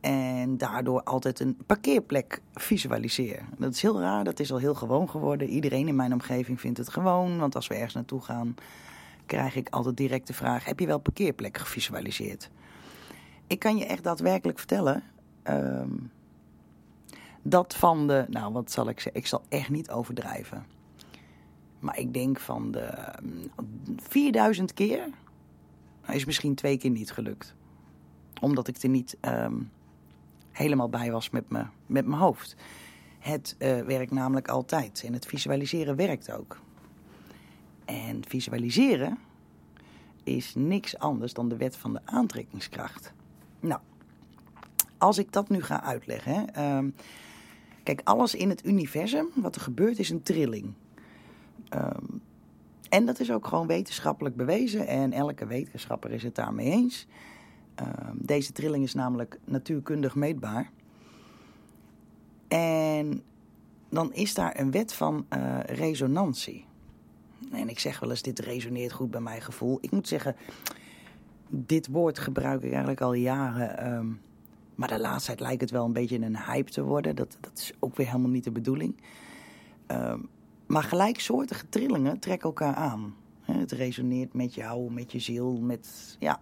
[0.00, 3.42] En daardoor altijd een parkeerplek visualiseer.
[3.58, 5.48] Dat is heel raar, dat is al heel gewoon geworden.
[5.48, 7.38] Iedereen in mijn omgeving vindt het gewoon.
[7.38, 8.54] Want als we ergens naartoe gaan,
[9.26, 12.50] krijg ik altijd direct de vraag: heb je wel parkeerplek gevisualiseerd?
[13.46, 15.02] Ik kan je echt daadwerkelijk vertellen.
[15.44, 16.10] Um,
[17.42, 20.66] dat van de, nou wat zal ik zeggen, ik zal echt niet overdrijven.
[21.80, 23.14] Maar ik denk van de
[23.96, 25.08] 4000 mm, keer
[26.06, 27.54] is misschien twee keer niet gelukt.
[28.40, 29.70] Omdat ik er niet um,
[30.50, 32.56] helemaal bij was met, me, met mijn hoofd.
[33.18, 35.02] Het uh, werkt namelijk altijd.
[35.06, 36.60] En het visualiseren werkt ook.
[37.84, 39.18] En visualiseren
[40.22, 43.12] is niks anders dan de wet van de aantrekkingskracht.
[43.60, 43.80] Nou,
[44.98, 46.32] als ik dat nu ga uitleggen.
[46.32, 46.94] Hè, um,
[47.82, 50.72] kijk, alles in het universum, wat er gebeurt, is een trilling.
[51.74, 52.22] Um,
[52.88, 57.06] en dat is ook gewoon wetenschappelijk bewezen en elke wetenschapper is het daarmee eens.
[57.80, 60.70] Uh, deze trilling is namelijk natuurkundig meetbaar.
[62.48, 63.22] En
[63.88, 66.64] dan is daar een wet van uh, resonantie.
[67.52, 69.78] En ik zeg wel eens, dit resoneert goed bij mijn gevoel.
[69.80, 70.36] Ik moet zeggen,
[71.48, 73.92] dit woord gebruik ik eigenlijk al jaren.
[73.92, 74.20] Um,
[74.74, 77.16] maar de laatste tijd lijkt het wel een beetje een hype te worden.
[77.16, 78.96] Dat, dat is ook weer helemaal niet de bedoeling.
[79.86, 80.28] Um,
[80.70, 83.14] maar gelijksoortige trillingen trekken elkaar aan.
[83.40, 86.40] Het resoneert met jou, met je ziel, met, ja,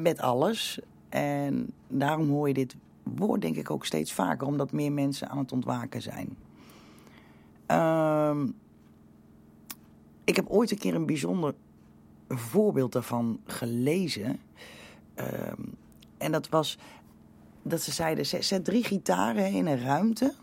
[0.00, 0.80] met alles.
[1.08, 5.38] En daarom hoor je dit woord denk ik ook steeds vaker, omdat meer mensen aan
[5.38, 6.36] het ontwaken zijn.
[8.30, 8.54] Um,
[10.24, 11.54] ik heb ooit een keer een bijzonder
[12.28, 14.40] voorbeeld daarvan gelezen.
[15.16, 15.74] Um,
[16.18, 16.78] en dat was
[17.62, 20.34] dat ze zeiden: zet drie gitaren in een ruimte.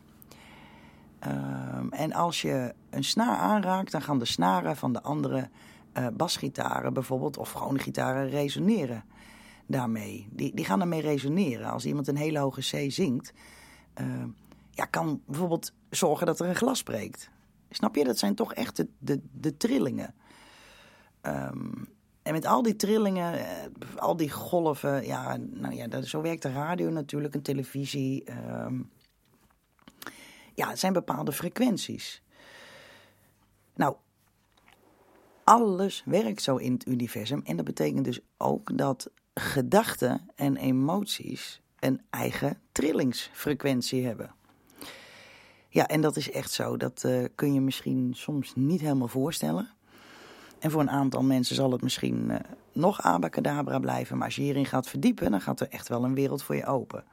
[1.28, 5.50] Um, en als je een snaar aanraakt, dan gaan de snaren van de andere
[5.98, 9.04] uh, basgitaren bijvoorbeeld, of gewone gitaren, resoneren
[9.68, 10.28] daarmee.
[10.32, 11.72] Die, die gaan ermee resoneren.
[11.72, 13.34] Als iemand een hele hoge C zingt,
[14.02, 14.24] uh,
[14.72, 17.30] ja, kan bijvoorbeeld zorgen dat er een glas breekt.
[17.70, 18.04] Snap je?
[18.04, 20.14] Dat zijn toch echt de, de, de trillingen.
[21.22, 21.88] Um,
[22.22, 23.42] en met al die trillingen, uh,
[23.96, 28.24] al die golven, ja, nou ja, dat, zo werkt de radio natuurlijk, een televisie.
[30.56, 32.22] Ja, het zijn bepaalde frequenties.
[33.76, 33.96] Nou,
[35.44, 37.42] alles werkt zo in het universum.
[37.44, 44.32] En dat betekent dus ook dat gedachten en emoties een eigen trillingsfrequentie hebben.
[45.70, 46.78] Ja, en dat is echt zo.
[46.78, 49.70] Dat uh, kun je misschien soms niet helemaal voorstellen.
[50.60, 52.38] En voor een aantal mensen zal het misschien uh,
[52.72, 54.18] nog abacadabra blijven.
[54.18, 56.66] Maar als je hierin gaat verdiepen, dan gaat er echt wel een wereld voor je
[56.66, 57.04] open.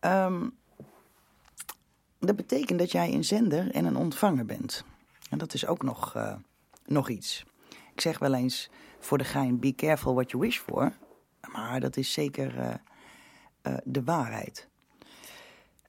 [0.00, 0.56] Um,
[2.26, 4.84] dat betekent dat jij een zender en een ontvanger bent.
[5.30, 6.34] En dat is ook nog, uh,
[6.86, 7.44] nog iets.
[7.92, 10.92] Ik zeg wel eens voor de gein: be careful what you wish for.
[11.52, 12.74] Maar dat is zeker uh,
[13.62, 14.68] uh, de waarheid.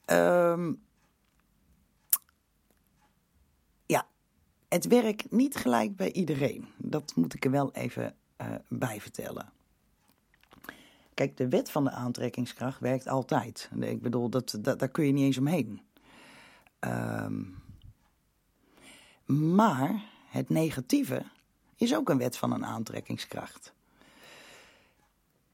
[0.06, 0.82] Um,
[3.86, 4.08] ja,
[4.68, 6.68] het werkt niet gelijk bij iedereen.
[6.78, 8.16] Dat moet ik er wel even
[8.68, 9.54] bij vertellen.
[11.14, 13.70] Kijk, de wet van de aantrekkingskracht werkt altijd.
[13.80, 15.82] Ik bedoel, dat, dat, daar kun je niet eens omheen.
[16.86, 17.64] Um,
[19.26, 21.26] maar het negatieve
[21.76, 23.74] is ook een wet van een aantrekkingskracht.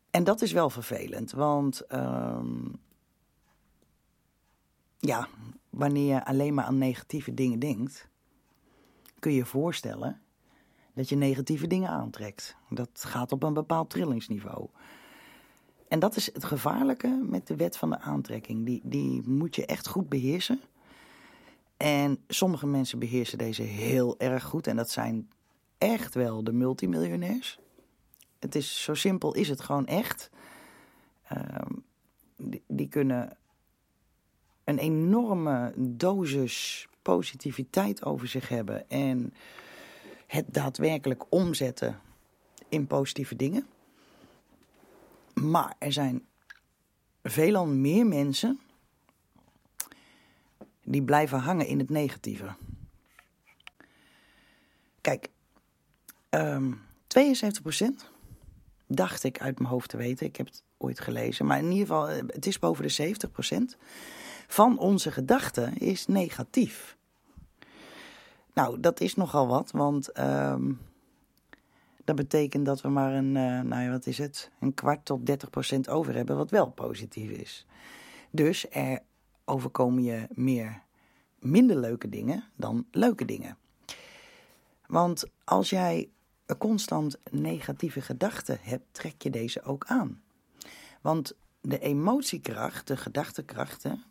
[0.09, 2.79] En dat is wel vervelend, want um,
[4.99, 5.27] ja,
[5.69, 8.07] wanneer je alleen maar aan negatieve dingen denkt,
[9.19, 10.21] kun je je voorstellen
[10.93, 12.55] dat je negatieve dingen aantrekt.
[12.69, 14.67] Dat gaat op een bepaald trillingsniveau.
[15.87, 18.65] En dat is het gevaarlijke met de wet van de aantrekking.
[18.65, 20.61] Die, die moet je echt goed beheersen.
[21.81, 24.67] En sommige mensen beheersen deze heel erg goed.
[24.67, 25.29] En dat zijn
[25.77, 27.59] echt wel de multimiljonairs.
[28.39, 30.29] Het is zo simpel, is het gewoon echt.
[31.31, 31.83] Um,
[32.37, 33.37] die, die kunnen
[34.63, 39.33] een enorme dosis positiviteit over zich hebben en
[40.27, 41.99] het daadwerkelijk omzetten
[42.69, 43.67] in positieve dingen.
[45.33, 46.25] Maar er zijn
[47.23, 48.59] veelal meer mensen
[50.83, 52.55] die blijven hangen in het negatieve.
[55.01, 55.29] Kijk,
[56.29, 56.73] um, ehm,
[57.07, 58.09] 72%
[58.87, 60.25] dacht ik uit mijn hoofd te weten.
[60.25, 61.45] Ik heb het ooit gelezen.
[61.45, 63.77] Maar in ieder geval, eh, het is boven de 70%
[64.47, 66.97] van onze gedachten is negatief.
[68.53, 70.79] Nou, dat is nogal wat, want um,
[72.03, 75.25] dat betekent dat we maar een, uh, nou ja, wat is het, een kwart tot
[75.25, 77.65] 30% over hebben, wat wel positief is.
[78.31, 79.01] Dus er
[79.51, 80.81] overkomen je meer
[81.39, 83.57] minder leuke dingen dan leuke dingen.
[84.87, 86.09] Want als jij
[86.57, 90.21] constant negatieve gedachten hebt, trek je deze ook aan.
[91.01, 94.03] Want de emotiekracht, de gedachtekrachten,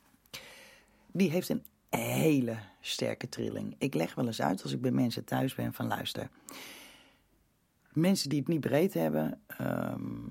[1.13, 3.75] die heeft een hele sterke trilling.
[3.79, 6.29] Ik leg wel eens uit als ik bij mensen thuis ben van luister.
[7.93, 10.27] Mensen die het niet breed hebben ehm,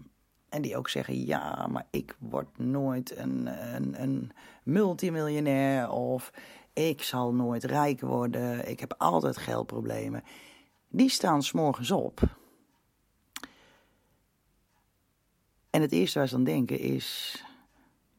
[0.49, 4.31] en die ook zeggen ja, maar ik word nooit een, een, een
[4.63, 6.31] multimiljonair of
[6.73, 10.23] ik zal nooit rijk worden, ik heb altijd geldproblemen.
[10.87, 12.21] Die staan s'morgens op.
[15.69, 17.43] En het eerste waar ze dan denken is: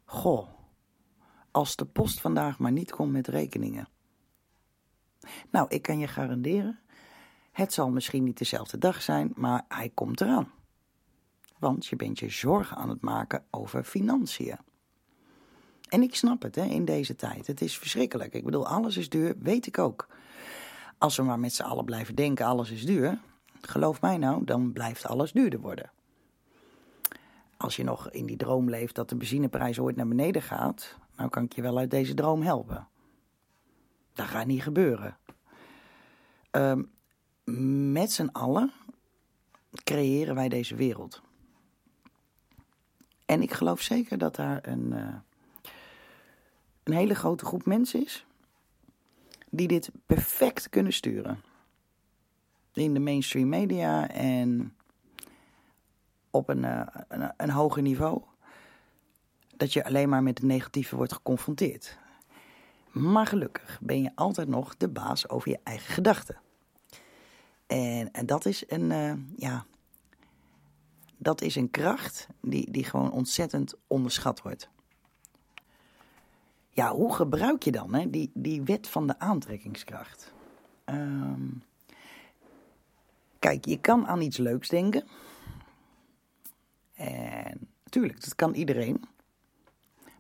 [0.05, 0.49] Goh,
[1.51, 3.88] als de post vandaag maar niet komt met rekeningen.
[5.51, 6.81] Nou, ik kan je garanderen,
[7.53, 10.53] het zal misschien niet dezelfde dag zijn, maar hij komt eraan.
[11.61, 14.59] Want je bent je zorgen aan het maken over financiën.
[15.88, 17.46] En ik snap het hè, in deze tijd.
[17.46, 18.35] Het is verschrikkelijk.
[18.35, 20.09] Ik bedoel, alles is duur, weet ik ook.
[20.99, 23.18] Als we maar met z'n allen blijven denken, alles is duur.
[23.61, 25.90] Geloof mij nou, dan blijft alles duurder worden.
[27.57, 31.29] Als je nog in die droom leeft dat de benzineprijs ooit naar beneden gaat, nou
[31.31, 32.88] kan ik je wel uit deze droom helpen.
[34.12, 35.16] Dat gaat niet gebeuren.
[36.51, 36.90] Um,
[37.92, 38.73] met z'n allen
[39.85, 41.23] creëren wij deze wereld.
[43.31, 45.14] En ik geloof zeker dat daar een, uh,
[46.83, 48.27] een hele grote groep mensen is
[49.51, 51.43] die dit perfect kunnen sturen.
[52.73, 54.77] In de mainstream media en
[56.31, 58.23] op een, uh, een, een hoger niveau
[59.57, 61.99] dat je alleen maar met het negatieve wordt geconfronteerd.
[62.90, 66.40] Maar gelukkig ben je altijd nog de baas over je eigen gedachten.
[67.66, 69.64] En, en dat is een, uh, ja,
[71.22, 74.68] dat is een kracht die, die gewoon ontzettend onderschat wordt.
[76.70, 80.33] Ja, hoe gebruik je dan hè, die, die wet van de aantrekkingskracht?
[80.85, 81.62] Um,
[83.38, 85.06] kijk, je kan aan iets leuks denken.
[86.94, 89.04] En natuurlijk, dat kan iedereen.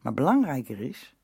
[0.02, 1.14] Maar belangrijker is,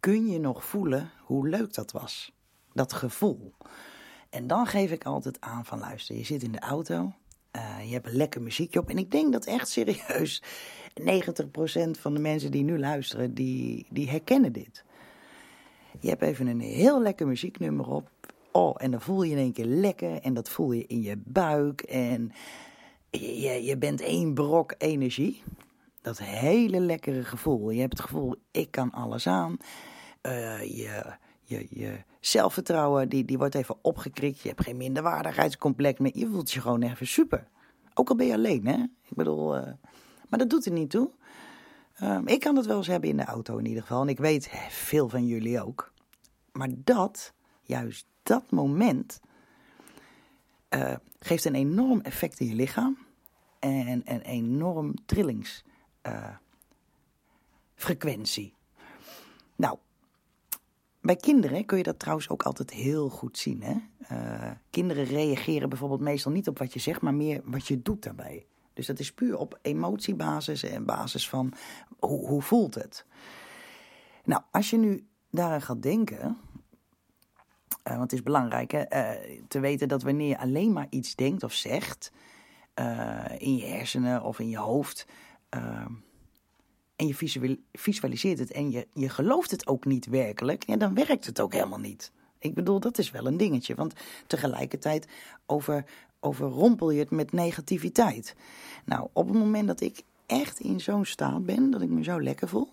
[0.00, 2.32] kun je nog voelen hoe leuk dat was?
[2.72, 3.52] Dat gevoel.
[4.30, 7.12] En dan geef ik altijd aan van luister, je zit in de auto,
[7.56, 8.90] uh, je hebt een lekker muziekje op.
[8.90, 10.42] En ik denk dat echt serieus
[11.00, 11.04] 90%
[11.90, 14.84] van de mensen die nu luisteren, die, die herkennen dit.
[16.00, 18.10] Je hebt even een heel lekker muzieknummer op.
[18.52, 21.16] Oh, en dan voel je in één keer lekker en dat voel je in je
[21.24, 21.80] buik.
[21.80, 22.32] En
[23.10, 25.42] je, je bent één brok energie
[26.02, 27.70] dat hele lekkere gevoel.
[27.70, 29.56] Je hebt het gevoel, ik kan alles aan.
[30.22, 31.16] Uh, je,
[31.46, 34.40] je, zelfvertrouwen, die, die wordt even opgekrikt.
[34.40, 36.18] Je hebt geen minderwaardigheidscomplex meer.
[36.18, 37.48] Je voelt je gewoon even super.
[37.94, 38.76] Ook al ben je alleen, hè.
[38.82, 39.62] Ik bedoel, uh,
[40.28, 41.10] maar dat doet er niet toe.
[42.02, 44.02] Uh, ik kan het wel eens hebben in de auto in ieder geval.
[44.02, 45.92] En ik weet veel van jullie ook.
[46.52, 47.32] Maar dat,
[47.62, 49.20] juist dat moment,
[50.70, 52.98] uh, geeft een enorm effect in je lichaam.
[53.58, 55.64] En een enorm trillings
[56.06, 56.36] uh,
[57.74, 58.54] frequentie.
[59.56, 59.78] Nou,
[61.06, 63.62] bij kinderen kun je dat trouwens ook altijd heel goed zien.
[63.62, 63.74] Hè?
[64.12, 68.02] Uh, kinderen reageren bijvoorbeeld meestal niet op wat je zegt, maar meer wat je doet
[68.02, 68.46] daarbij.
[68.72, 71.52] Dus dat is puur op emotiebasis en basis van
[71.98, 73.04] hoe, hoe voelt het.
[74.24, 76.36] Nou, als je nu daaraan gaat denken, uh,
[77.82, 81.42] want het is belangrijk hè, uh, te weten dat wanneer je alleen maar iets denkt
[81.42, 82.12] of zegt
[83.38, 85.06] in je hersenen of in je hoofd,
[86.96, 87.14] en je
[87.72, 91.52] visualiseert het en je, je gelooft het ook niet werkelijk, ja, dan werkt het ook
[91.52, 92.12] helemaal niet.
[92.38, 93.74] Ik bedoel, dat is wel een dingetje.
[93.74, 93.92] Want
[94.26, 95.06] tegelijkertijd
[95.46, 95.84] over,
[96.20, 98.34] overrompel je het met negativiteit.
[98.84, 102.22] Nou, op het moment dat ik echt in zo'n staat ben, dat ik me zo
[102.22, 102.72] lekker voel,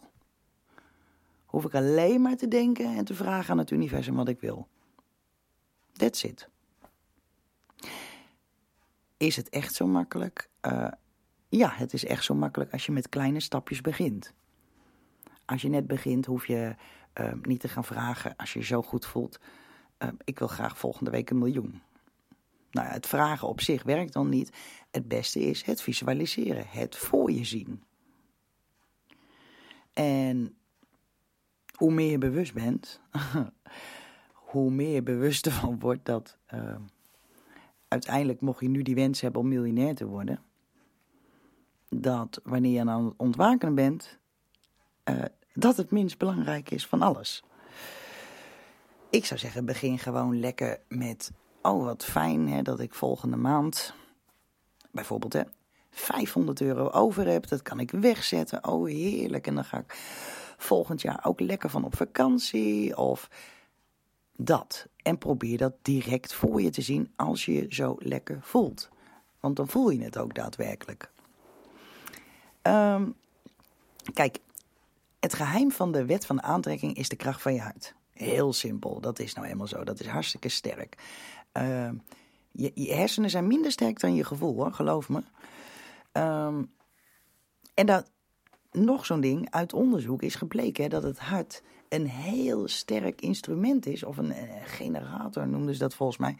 [1.46, 4.68] hoef ik alleen maar te denken en te vragen aan het universum wat ik wil.
[5.92, 6.48] That's it.
[9.18, 10.50] Is het echt zo makkelijk?
[10.62, 10.88] Uh,
[11.58, 14.34] ja, het is echt zo makkelijk als je met kleine stapjes begint.
[15.46, 16.76] Als je net begint, hoef je
[17.14, 19.40] ehm, niet te gaan vragen als je je zo goed voelt.
[19.98, 21.82] Ehm, ik wil graag volgende week een miljoen.
[22.72, 24.52] Nou, het vragen op zich werkt dan niet.
[24.92, 27.84] Het beste is het visualiseren, het voor je zien.
[29.94, 30.56] En
[31.76, 33.02] hoe meer je bewust bent,
[34.52, 36.76] hoe meer je bewust ervan wordt dat uh,
[37.88, 40.44] uiteindelijk, mocht je nu die wens hebben om miljonair te worden,
[42.02, 44.18] dat wanneer je aan het ontwaken bent,
[45.10, 45.24] uh,
[45.54, 47.44] dat het minst belangrijk is van alles.
[49.10, 51.32] Ik zou zeggen, begin gewoon lekker met,
[51.62, 53.94] oh wat fijn hè, dat ik volgende maand,
[54.92, 55.42] bijvoorbeeld hè,
[55.90, 58.68] 500 euro over heb, dat kan ik wegzetten.
[58.68, 59.98] Oh heerlijk, en dan ga ik
[60.58, 63.30] volgend jaar ook lekker van op vakantie of
[64.36, 64.88] dat.
[65.02, 68.90] En probeer dat direct voor je te zien als je je zo lekker voelt.
[69.40, 71.12] Want dan voel je het ook daadwerkelijk.
[72.68, 73.16] Um,
[74.14, 74.40] kijk,
[75.20, 77.96] het geheim van de wet van aantrekking is de kracht van je hart.
[78.14, 79.84] Heel simpel, dat is nou helemaal zo.
[79.84, 80.98] Dat is hartstikke sterk.
[81.58, 81.90] Uh,
[82.52, 85.24] je, je, hersenen zijn minder sterk dan je gevoel, hoor, geloof me.
[86.12, 86.72] Um,
[87.74, 88.12] en dat,
[88.72, 93.86] nog zo'n ding, uit onderzoek is gebleken hè, dat het hart een heel sterk instrument
[93.86, 96.38] is, of een, eh, generator noemden ze dat volgens mij,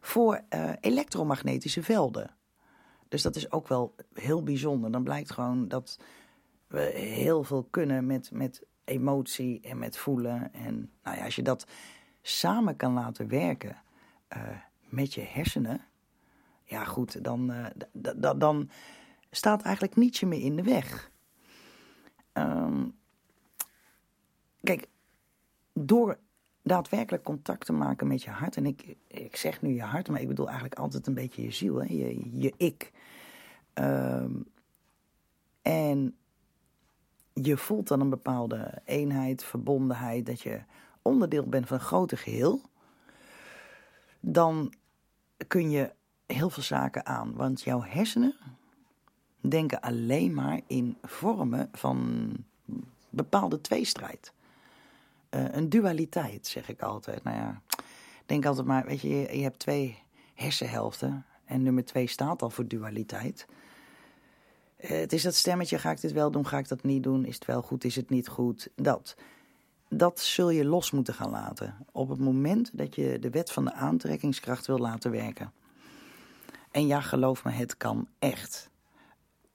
[0.00, 2.36] voor uh, elektromagnetische velden.
[3.08, 4.90] Dus dat is ook wel heel bijzonder.
[4.90, 5.98] Dan blijkt gewoon dat
[6.66, 10.52] we heel veel kunnen met, met emotie en met voelen.
[10.52, 11.66] En nou ja, als je dat
[12.22, 13.76] samen kan laten werken
[14.36, 14.42] uh,
[14.88, 15.80] met je hersenen,
[16.64, 17.66] ja goed, dan, uh,
[18.36, 18.70] dan
[19.30, 21.10] staat eigenlijk niets meer in de weg.
[22.32, 22.96] Um,
[24.62, 24.88] kijk,
[25.72, 26.18] door
[26.68, 28.56] daadwerkelijk contact te maken met je hart.
[28.56, 31.50] En ik, ik zeg nu je hart, maar ik bedoel eigenlijk altijd een beetje je
[31.50, 31.82] ziel?
[31.82, 32.92] Je, je ik.
[33.74, 34.46] Um,
[35.62, 36.16] en
[37.32, 40.60] je voelt dan een bepaalde eenheid, verbondenheid, dat je
[41.02, 42.60] onderdeel bent van een groter geheel.
[44.20, 44.72] Dan
[45.46, 45.92] kun je
[46.26, 48.34] heel veel zaken aan, want jouw hersenen
[49.40, 52.30] denken alleen maar in vormen van
[53.10, 54.32] bepaalde tweestrijd.
[55.30, 57.24] Uh, een dualiteit, zeg ik altijd.
[57.24, 57.62] Nou ja,
[58.26, 59.98] denk altijd maar, weet je, je, hebt twee
[60.34, 61.26] hersenhelften.
[61.44, 63.46] En nummer twee staat al voor dualiteit.
[64.80, 67.24] Uh, het is dat stemmetje, ga ik dit wel doen, ga ik dat niet doen?
[67.24, 68.68] Is het wel goed, is het niet goed?
[68.74, 69.16] Dat.
[69.88, 71.76] Dat zul je los moeten gaan laten.
[71.92, 75.52] Op het moment dat je de wet van de aantrekkingskracht wil laten werken.
[76.70, 78.70] En ja, geloof me, het kan echt.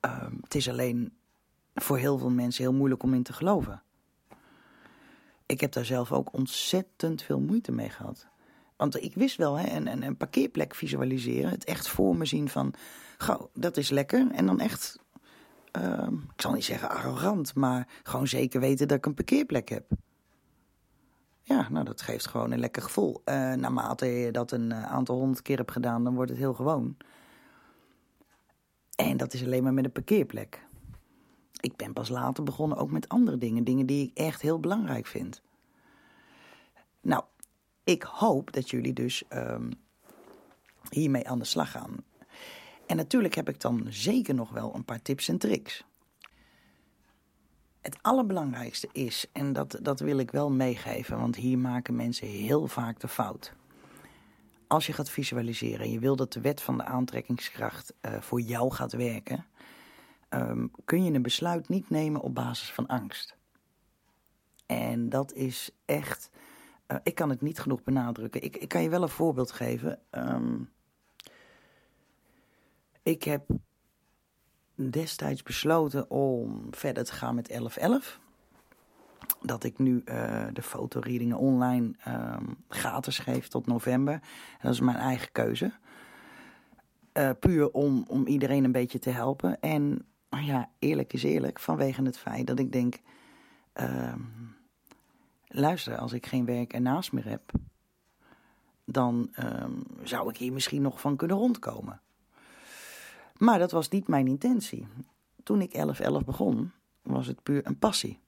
[0.05, 1.13] Uh, het is alleen
[1.73, 3.81] voor heel veel mensen heel moeilijk om in te geloven.
[5.45, 8.27] Ik heb daar zelf ook ontzettend veel moeite mee gehad.
[8.77, 12.73] Want ik wist wel, hè, een, een, parkeerplek visualiseren, het echt voor me zien van,
[13.17, 14.31] gauw, dat is lekker.
[14.31, 14.99] En dan echt,
[15.77, 19.85] uh, ik zal niet zeggen arrogant, maar gewoon zeker weten dat ik een parkeerplek heb.
[21.41, 23.21] Ja, nou dat geeft gewoon een lekker gevoel.
[23.25, 26.53] Uh, naarmate je dat een eh, aantal honderd keer hebt gedaan, dan wordt het heel
[26.53, 26.97] gewoon.
[28.95, 30.65] En dat is alleen maar met een parkeerplek.
[31.63, 33.63] Ik ben pas later begonnen ook met andere dingen.
[33.63, 35.41] Dingen die ik echt heel belangrijk vind.
[37.01, 37.23] Nou,
[37.83, 39.69] ik hoop dat jullie dus um,
[40.89, 42.03] hiermee aan de slag gaan.
[42.85, 45.83] En natuurlijk heb ik dan zeker nog wel een paar tips en tricks.
[47.81, 52.67] Het allerbelangrijkste is, en dat, dat wil ik wel meegeven, want hier maken mensen heel
[52.67, 53.53] vaak de fout.
[54.67, 58.41] Als je gaat visualiseren en je wil dat de wet van de aantrekkingskracht uh, voor
[58.41, 59.45] jou gaat werken,
[60.33, 63.37] um, kun je een besluit niet nemen op basis van angst.
[64.65, 66.29] En dat is echt.
[66.87, 68.43] Uh, ik kan het niet genoeg benadrukken.
[68.43, 69.99] Ik, ik, kan je wel een voorbeeld geven.
[70.11, 70.69] Um,
[73.03, 73.45] ik heb
[74.75, 78.19] destijds besloten om verder te gaan met 1111.
[79.41, 84.21] Dat ik nu uh, de fotoreadingen online um, gratis geef tot november.
[84.61, 85.71] Dat is mijn eigen keuze.
[87.13, 89.59] Uh, puur om, om iedereen een beetje te helpen.
[89.59, 92.99] En maar ja, eerlijk is eerlijk, vanwege het feit dat ik denk:
[93.75, 94.15] uh,
[95.47, 97.51] luister, als ik geen werk ernaast meer heb,
[98.85, 99.65] dan uh,
[100.03, 102.01] zou ik hier misschien nog van kunnen rondkomen.
[103.37, 104.87] Maar dat was niet mijn intentie.
[105.43, 106.71] Toen ik 11-11 begon,
[107.01, 108.19] was het puur een passie.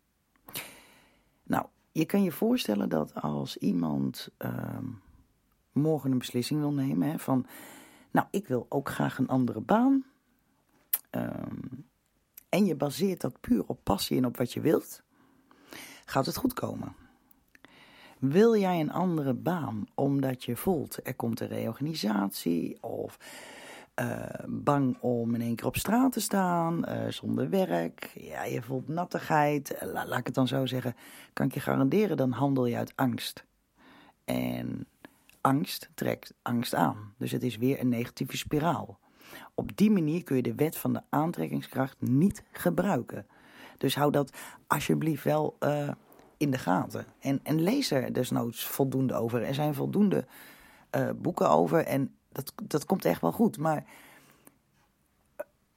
[1.43, 4.78] Nou, je kan je voorstellen dat als iemand uh,
[5.72, 7.45] morgen een beslissing wil nemen: hè, van,
[8.12, 10.06] nou, ik wil ook graag een andere baan.
[12.56, 15.01] En je baseert dat puur op passie en op wat je wilt,
[16.06, 16.95] gaat het goed komen.
[18.20, 23.18] Wil jij een andere baan omdat je voelt er komt een reorganisatie of
[24.45, 28.12] bang om in één keer op straat te staan, zonder werk.
[28.14, 29.78] Ja, je voelt nattigheid.
[29.82, 30.95] laat ik het dan zo zeggen.
[31.34, 33.45] Kan ik je garanderen, dan handel je uit angst.
[34.26, 34.88] En
[35.41, 37.14] angst trekt angst aan.
[37.18, 38.99] Dus het is weer een negatieve spiraal.
[39.56, 43.26] Op die manier kun je de wet van de aantrekkingskracht niet gebruiken.
[43.78, 44.38] Dus hou dat
[44.68, 45.89] alsjeblieft wel uh,
[46.38, 47.06] in de gaten.
[47.20, 49.43] En, en lees er desnoods voldoende over.
[49.43, 50.26] Er zijn voldoende
[50.95, 53.58] uh, boeken over en dat, dat komt echt wel goed.
[53.58, 53.86] Maar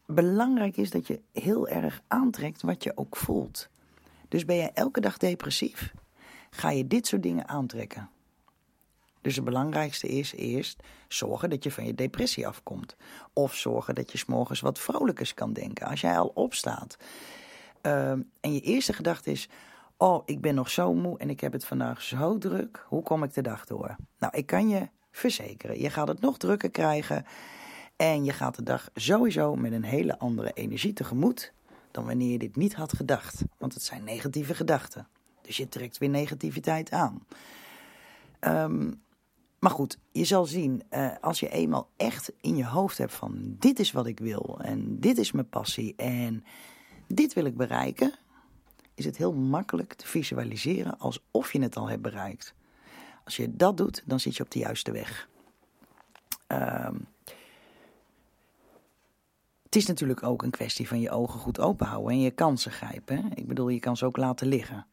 [0.07, 3.68] belangrijk is dat je heel erg aantrekt wat je ook voelt.
[4.29, 5.95] Dus ben je elke dag depressief,
[6.51, 8.11] ga je dit soort dingen aantrekken.
[9.29, 12.97] Dus het belangrijkste is eerst zorgen dat je van je depressie afkomt.
[13.33, 15.87] Of zorgen dat je s'morgens wat vrolijkers kan denken.
[15.87, 16.97] Als jij al opstaat
[17.81, 19.49] ehm, en je eerste gedachte is:
[19.97, 22.85] Oh, ik ben nog zo moe en ik heb het vandaag zo druk.
[22.87, 23.97] Hoe kom ik de dag door?
[24.18, 27.26] Nou, ik kan je verzekeren, je gaat het nog drukker krijgen.
[27.97, 31.53] En je gaat de dag sowieso met een hele andere energie tegemoet
[31.91, 33.43] dan wanneer je dit niet had gedacht.
[33.59, 35.09] Want het zijn negatieve gedachten.
[35.43, 37.26] Dus je trekt weer negativiteit aan.
[38.41, 39.07] Um,
[39.59, 43.57] maar goed, je zal zien, uh, als je eenmaal echt in je hoofd hebt van
[43.59, 46.45] dit is wat ik wil en dit is mijn passie en
[47.07, 48.15] dit wil ik bereiken,
[48.95, 52.55] is het heel makkelijk te visualiseren alsof je het al hebt bereikt.
[53.25, 55.29] Als je dat doet, dan zit je op de juiste weg.
[56.49, 57.07] Um,
[59.63, 62.73] het is natuurlijk ook een kwestie van je ogen goed open houden en je kansen
[62.73, 63.31] grijpen.
[63.35, 64.87] Ik bedoel, je kan ze ook laten liggen.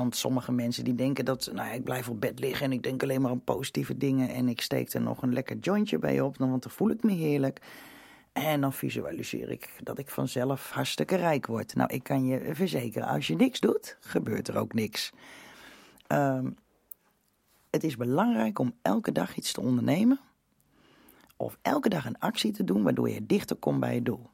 [0.00, 2.82] Want sommige mensen die denken dat, nou ja, ik blijf op bed liggen en ik
[2.82, 6.20] denk alleen maar aan positieve dingen en ik steek er nog een lekker jointje bij
[6.20, 7.60] op, want dan voel ik me heerlijk.
[8.32, 11.74] En dan visualiseer ik dat ik vanzelf hartstikke rijk word.
[11.74, 15.12] Nou, ik kan je verzekeren, als je niks doet, gebeurt er ook niks.
[16.08, 16.56] Um,
[17.70, 20.20] het is belangrijk om elke dag iets te ondernemen.
[21.36, 24.29] Of elke dag een actie te doen waardoor je dichter komt bij je doel.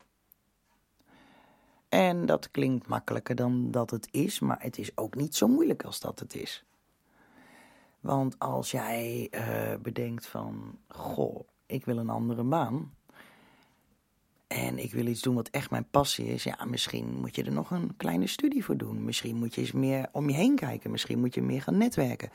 [1.96, 5.84] En dat klinkt makkelijker dan dat het is, maar het is ook niet zo moeilijk
[5.84, 6.64] als dat het is.
[8.00, 12.94] Want als jij uh, bedenkt van, goh, ik wil een andere baan.
[14.46, 16.44] En ik wil iets doen wat echt mijn passie is.
[16.44, 19.04] Ja, misschien moet je er nog een kleine studie voor doen.
[19.04, 20.90] Misschien moet je eens meer om je heen kijken.
[20.90, 22.30] Misschien moet je meer gaan netwerken.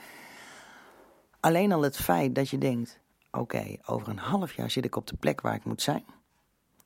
[1.39, 2.99] Alleen al het feit dat je denkt:
[3.31, 6.05] oké, over een half jaar zit ik op de plek waar ik moet zijn.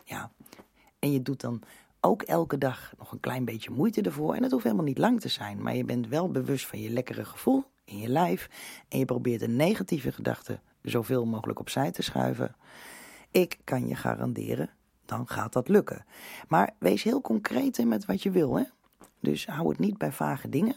[0.03, 0.31] Ja,
[0.99, 1.63] en je doet dan
[2.05, 4.35] ook elke dag nog een klein beetje moeite ervoor.
[4.35, 6.89] En het hoeft helemaal niet lang te zijn, maar je bent wel bewust van je
[6.89, 8.49] lekkere gevoel in je lijf.
[8.89, 12.55] En je probeert de negatieve gedachten zoveel mogelijk opzij te schuiven.
[13.31, 14.69] Ik kan je garanderen,
[15.05, 16.05] dan gaat dat lukken.
[16.47, 18.55] Maar wees heel concreet met wat je wil.
[18.55, 18.63] Hè?
[19.19, 20.75] Dus hou het niet bij vage dingen.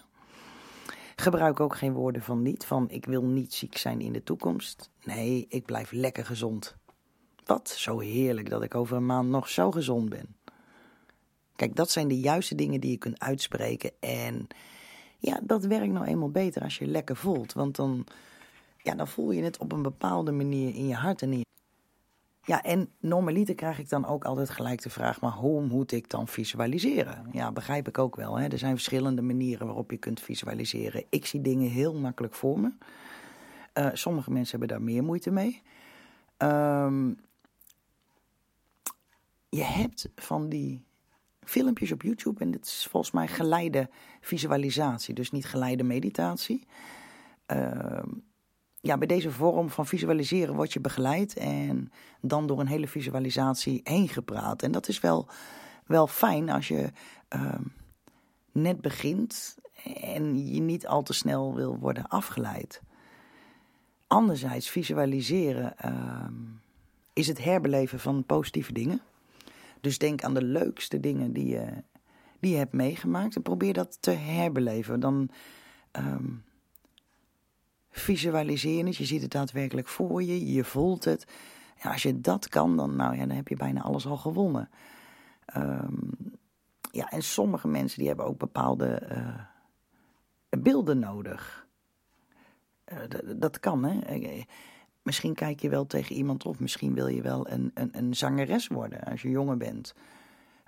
[1.16, 4.90] Gebruik ook geen woorden van niet, van ik wil niet ziek zijn in de toekomst.
[5.04, 6.76] Nee, ik blijf lekker gezond.
[7.44, 10.36] Wat zo heerlijk dat ik over een maand nog zo gezond ben.
[11.58, 13.90] Kijk, dat zijn de juiste dingen die je kunt uitspreken.
[14.00, 14.46] En
[15.18, 17.52] ja, dat werkt nou eenmaal beter als je lekker voelt.
[17.52, 18.06] Want dan,
[18.82, 21.44] ja, dan voel je het op een bepaalde manier in je hart en in.
[22.44, 26.10] Ja, en normaliter krijg ik dan ook altijd gelijk de vraag, maar hoe moet ik
[26.10, 27.26] dan visualiseren?
[27.32, 28.38] Ja, begrijp ik ook wel.
[28.38, 28.48] Hè?
[28.48, 31.04] Er zijn verschillende manieren waarop je kunt visualiseren.
[31.08, 32.70] Ik zie dingen heel makkelijk voor me.
[33.74, 35.62] Uh, sommige mensen hebben daar meer moeite mee.
[36.38, 37.18] Um,
[39.48, 40.86] je hebt van die
[41.48, 42.40] filmpjes op YouTube.
[42.40, 43.90] En dit is volgens mij geleide
[44.20, 46.66] visualisatie, dus niet geleide meditatie.
[47.52, 48.02] Uh,
[48.80, 53.80] ja, bij deze vorm van visualiseren word je begeleid en dan door een hele visualisatie
[53.84, 54.62] heen gepraat.
[54.62, 55.28] En dat is wel,
[55.86, 56.90] wel fijn als je
[57.34, 57.54] uh,
[58.52, 59.56] net begint
[60.00, 62.82] en je niet al te snel wil worden afgeleid.
[64.06, 66.28] Anderzijds, visualiseren uh,
[67.12, 69.00] is het herbeleven van positieve dingen.
[69.80, 71.82] Dus denk aan de leukste dingen die je,
[72.40, 75.00] die je hebt meegemaakt en probeer dat te herbeleven.
[75.00, 75.30] Dan
[75.92, 76.44] um,
[77.90, 81.26] visualiseer het, je ziet het daadwerkelijk voor je, je voelt het.
[81.82, 84.70] Ja, als je dat kan, dan, nou ja, dan heb je bijna alles al gewonnen.
[85.56, 86.10] Um,
[86.90, 91.66] ja, en sommige mensen die hebben ook bepaalde uh, beelden nodig.
[92.92, 92.98] Uh,
[93.36, 93.98] dat kan, hè.
[95.08, 96.58] Misschien kijk je wel tegen iemand op.
[96.58, 99.94] Misschien wil je wel een, een, een zangeres worden als je jonger bent.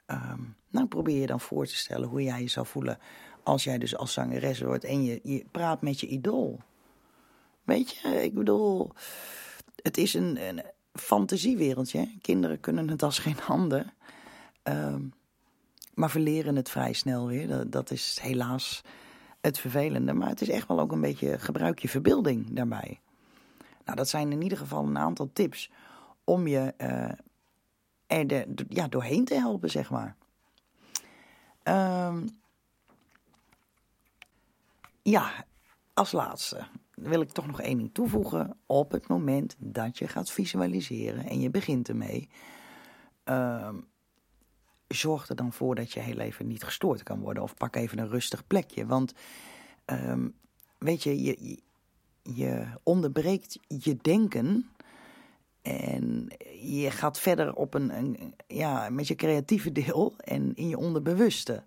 [0.07, 2.99] Um, nou, probeer je dan voor te stellen hoe jij je zou voelen
[3.43, 6.61] als jij dus als zangeres wordt en je, je praat met je idool.
[7.65, 8.91] Weet je, ik bedoel,
[9.83, 10.63] het is een, een
[10.93, 12.09] fantasiewereldje.
[12.21, 13.93] Kinderen kunnen het als geen handen.
[14.63, 15.13] Um,
[15.95, 17.71] maar verleren het vrij snel weer.
[17.71, 18.83] Dat, is helaas
[19.41, 20.13] het vervelende.
[20.13, 23.01] Maar het is echt wel ook een beetje gebruik je verbeelding daarbij.
[23.91, 25.71] Nou, dat zijn in ieder geval een aantal tips
[26.25, 30.17] om je uh, er ja, doorheen te helpen, zeg maar.
[32.09, 32.41] Um,
[35.03, 35.45] ja,
[35.95, 38.57] als laatste wil ik toch nog één ding toevoegen.
[38.67, 42.29] Op het moment dat je gaat visualiseren en je begint ermee,
[43.25, 43.75] uh,
[44.89, 47.43] zorg er dan voor dat je heel even niet gestoord kan worden.
[47.43, 48.87] Of pak even een rustig plekje.
[48.87, 49.15] Want
[49.87, 50.25] uh,
[50.79, 51.63] weet je, je,
[52.35, 54.71] je onderbreekt je denken.
[55.63, 56.29] En
[56.61, 61.63] je gaat verder op een, een, ja, met je creatieve deel en in je onderbewuste.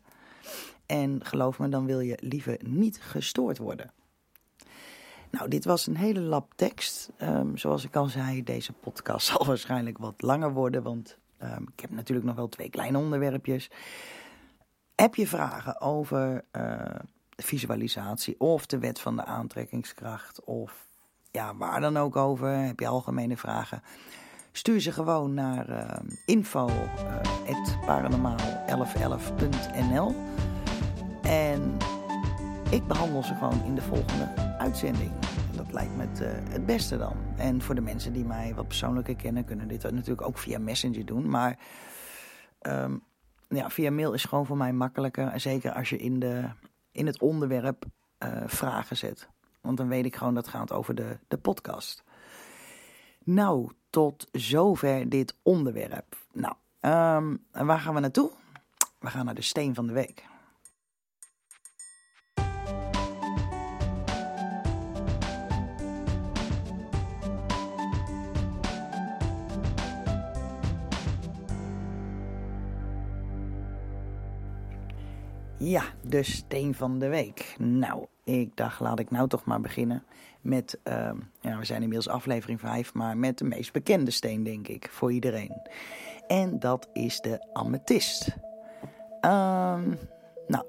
[0.85, 3.91] En geloof me, dan wil je liever niet gestoord worden.
[5.29, 7.11] Nou, dit was een hele lap tekst.
[7.21, 11.79] Um, zoals ik al zei, deze podcast zal waarschijnlijk wat langer worden, want um, ik
[11.79, 13.71] heb natuurlijk nog wel twee kleine onderwerpjes.
[14.95, 16.85] Heb je vragen over uh,
[17.35, 20.87] visualisatie of de wet van de aantrekkingskracht of
[21.31, 22.49] ja, waar dan ook over?
[22.49, 23.83] Heb je algemene vragen?
[24.51, 26.75] Stuur ze gewoon naar uh, info uh,
[29.87, 30.15] 1111nl
[31.21, 31.77] En
[32.69, 35.11] ik behandel ze gewoon in de volgende uitzending.
[35.55, 37.15] Dat lijkt me het, uh, het beste dan.
[37.37, 41.05] En voor de mensen die mij wat persoonlijker kennen, kunnen dit natuurlijk ook via Messenger
[41.05, 41.29] doen.
[41.29, 41.57] Maar
[42.61, 43.03] um,
[43.47, 45.39] ja, via mail is gewoon voor mij makkelijker.
[45.39, 46.43] Zeker als je in, de,
[46.93, 47.85] in het onderwerp
[48.19, 49.29] uh, vragen zet.
[49.61, 52.03] Want dan weet ik gewoon dat het gaat over de, de podcast.
[53.23, 56.17] Nou, tot zover dit onderwerp.
[56.31, 58.31] Nou, um, waar gaan we naartoe?
[58.99, 60.25] We gaan naar de steen van de week.
[75.63, 77.55] Ja, de steen van de week.
[77.59, 80.03] Nou, ik dacht, laat ik nou toch maar beginnen
[80.41, 84.67] met, uh, ja, we zijn inmiddels aflevering 5, maar met de meest bekende steen, denk
[84.67, 85.61] ik, voor iedereen.
[86.27, 88.27] En dat is de amethyst.
[89.21, 89.97] Um,
[90.47, 90.65] nou,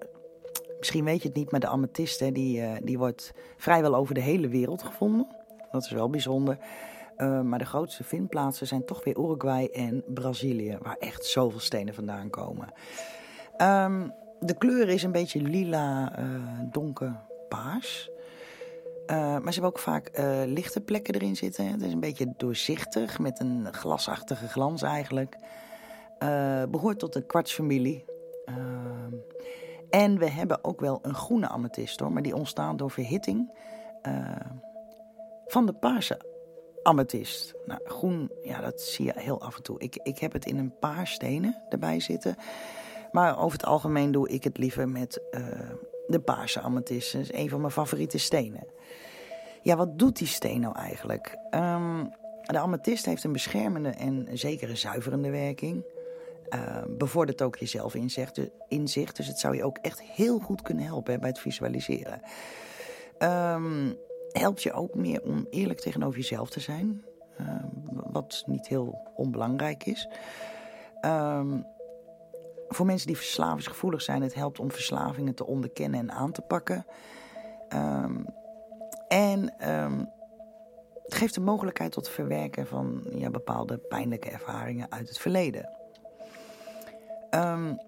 [0.79, 4.15] misschien weet je het niet, maar de amethyst, hè, die, uh, die wordt vrijwel over
[4.15, 5.27] de hele wereld gevonden.
[5.71, 6.59] Dat is wel bijzonder.
[7.17, 11.95] Uh, maar de grootste vindplaatsen zijn toch weer Uruguay en Brazilië, waar echt zoveel stenen
[11.95, 12.73] vandaan komen.
[13.59, 16.25] Um, de kleur is een beetje lila, uh,
[16.71, 18.11] donker, paars.
[19.07, 21.67] Uh, maar ze hebben ook vaak uh, lichte plekken erin zitten.
[21.67, 25.37] Het is een beetje doorzichtig, met een glasachtige glans eigenlijk.
[26.71, 28.05] behoort tot de kwartsfamilie.
[29.91, 33.51] en we hebben ook wel een groene amethyst hoor, maar die ontstaan door verhitting
[35.47, 36.21] van de paarse
[36.83, 37.55] amethyst.
[37.67, 39.81] Nou, groen, ja, dat zie je heel af en toe.
[39.81, 42.37] Ik, ik heb het in een paar stenen erbij zitten.
[43.15, 45.41] Maar over het algemeen doe ik het liever met uh,
[46.07, 47.13] de paarse amethyst.
[47.13, 48.67] Dat is een van mijn favoriete stenen.
[49.63, 51.39] Ja, wat doet die steen nou eigenlijk?
[51.51, 52.11] Um,
[52.43, 55.85] de amethyst heeft een beschermende en zekere zuiverende werking.
[56.55, 60.85] Uh, bevordert ook je zelfinzicht, inzicht, dus het zou je ook echt heel goed kunnen
[60.85, 62.21] helpen bij het visualiseren.
[63.19, 63.97] Um,
[64.33, 67.05] helpt je ook meer om eerlijk tegenover jezelf te zijn,
[67.87, 70.09] wat niet heel onbelangrijk is.
[71.05, 71.67] Um,
[72.69, 76.87] voor mensen die verslavingsgevoelig zijn, het helpt om verslavingen te onderkennen en aan te pakken.
[77.75, 78.27] Um,
[79.09, 80.11] en um,
[81.03, 85.71] het geeft de mogelijkheid tot verwerken van ja, bepaalde pijnlijke ervaringen uit het verleden.
[87.31, 87.79] Um,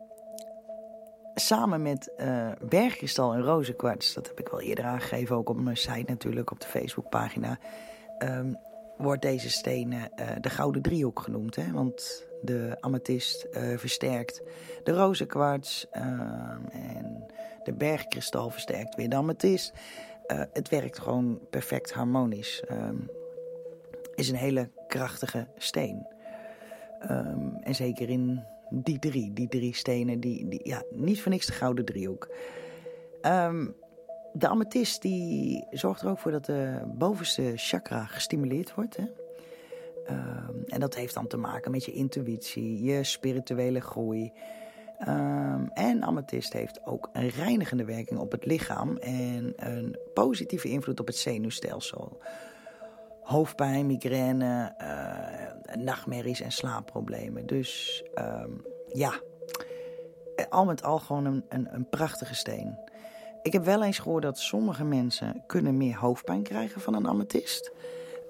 [1.35, 5.77] samen met uh, bergkristal en rozenkwarts, dat heb ik wel eerder aangegeven, ook op mijn
[5.77, 7.59] site natuurlijk, op de Facebookpagina,
[8.19, 8.59] um,
[8.99, 11.57] wordt deze stenen uh, de gouden driehoek genoemd.
[11.57, 11.73] Hè?
[11.73, 14.43] Want de amethyst uh, versterkt
[14.85, 16.03] de rozenkwarts uh,
[16.73, 17.27] en
[17.63, 19.73] de bergkristal versterkt weer de amethyst.
[20.53, 22.63] Het werkt gewoon perfect harmonisch.
[22.71, 23.11] Um,
[24.15, 26.07] is een hele krachtige steen.
[27.11, 31.47] Um, en zeker in die drie, die drie stenen, die, die, ja, niet voor niks
[31.47, 32.29] de gouden driehoek.
[33.23, 33.75] Um,
[34.39, 38.97] de amethyst die zorgt er ook voor dat de bovenste chakra gestimuleerd wordt.
[38.97, 39.05] Hè?
[40.11, 44.33] Um, en dat heeft dan te maken met je intuïtie, je spirituele groei.
[45.09, 51.01] Um, en amethyst heeft ook een reinigende werking op het lichaam en een positieve invloed
[51.01, 52.23] op het zenuwstelsel.
[53.23, 57.47] Hoofdpijn, migraine, uh, nachtmerries en slaapproblemen.
[57.47, 59.21] Dus um, ja,
[60.49, 62.79] al met al gewoon een, een, een prachtige steen.
[63.47, 67.73] Ik heb wel eens gehoord dat sommige mensen kunnen meer hoofdpijn krijgen van een amethyst.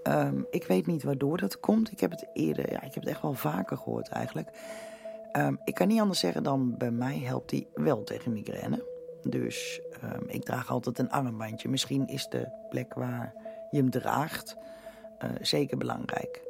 [0.04, 1.90] Um, ik weet niet waardoor dat komt.
[1.92, 4.48] Ik heb het eerder, ja, ik heb het echt wel vaker gehoord eigenlijk.
[5.32, 8.84] Um, ik kan niet anders zeggen dan bij mij helpt die wel tegen migraine.
[9.22, 11.68] Dus um, ik draag altijd een armbandje.
[11.68, 13.34] Misschien is de plek waar
[13.70, 14.56] je hem draagt
[15.24, 16.42] uh, zeker belangrijk.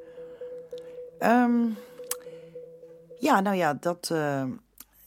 [1.19, 1.69] Ehm,
[3.19, 4.13] ja, nou ja, dat,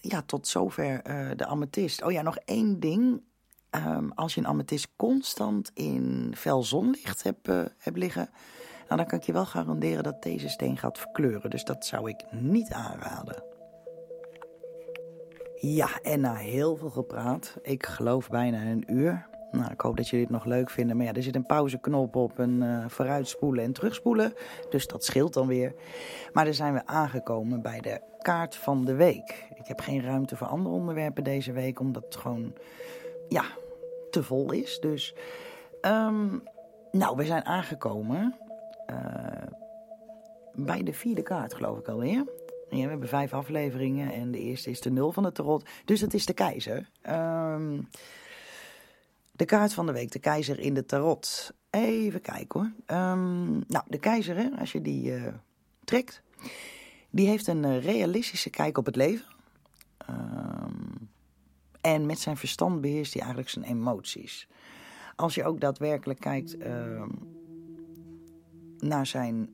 [0.01, 2.03] ja, tot zover uh, de amethyst.
[2.03, 3.27] Oh ja, nog één ding.
[3.71, 8.29] Um, als je een amethyst constant in fel zonlicht hebt, uh, liggen,
[8.87, 11.49] nou, dan kan ik je wel garanderen dat deze steen gaat verkleuren.
[11.49, 13.43] Dus dat zou ik niet aanraden.
[15.55, 19.27] Ja, en na heel veel gepraat, ik geloof bijna een uur.
[19.51, 20.97] Nou, ik hoop dat jullie het nog leuk vinden.
[20.97, 24.33] Maar ja, er zit een pauzeknop op, een uh, vooruitspoelen en terugspoelen.
[24.69, 25.73] Dus dat scheelt dan weer.
[26.33, 29.47] Maar dan zijn we aangekomen bij de kaart van de week.
[29.55, 32.53] Ik heb geen ruimte voor andere onderwerpen deze week, omdat het gewoon,
[33.29, 33.45] ja,
[34.11, 34.79] te vol is.
[34.79, 35.13] Dus,
[35.81, 36.43] um,
[36.91, 38.35] nou, we zijn aangekomen
[38.89, 39.47] uh,
[40.53, 42.25] bij de vierde kaart, geloof ik alweer.
[42.69, 45.69] Ja, we hebben vijf afleveringen en de eerste is de nul van het tarot.
[45.85, 46.89] Dus het is de keizer.
[47.09, 47.87] Um,
[49.31, 51.53] de kaart van de week, de keizer in de tarot.
[51.69, 52.97] Even kijken hoor.
[52.97, 55.27] Um, nou, de keizer, hè, als je die uh,
[55.83, 56.21] trekt,
[57.09, 59.25] die heeft een uh, realistische kijk op het leven.
[61.93, 64.47] En met zijn verstand beheerst hij eigenlijk zijn emoties.
[65.15, 67.03] Als je ook daadwerkelijk kijkt uh,
[68.77, 69.49] naar zijn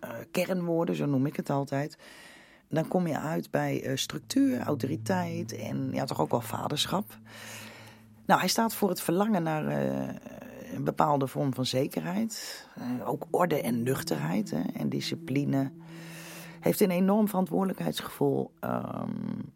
[0.00, 1.98] uh, kernwoorden, zo noem ik het altijd,
[2.68, 7.18] dan kom je uit bij uh, structuur, autoriteit en ja, toch ook wel vaderschap.
[8.26, 10.14] Nou, hij staat voor het verlangen naar uh,
[10.74, 12.66] een bepaalde vorm van zekerheid.
[13.04, 15.72] Ook orde en nuchterheid hè, en discipline.
[16.60, 18.52] Heeft een enorm verantwoordelijkheidsgevoel.
[18.60, 19.52] Um,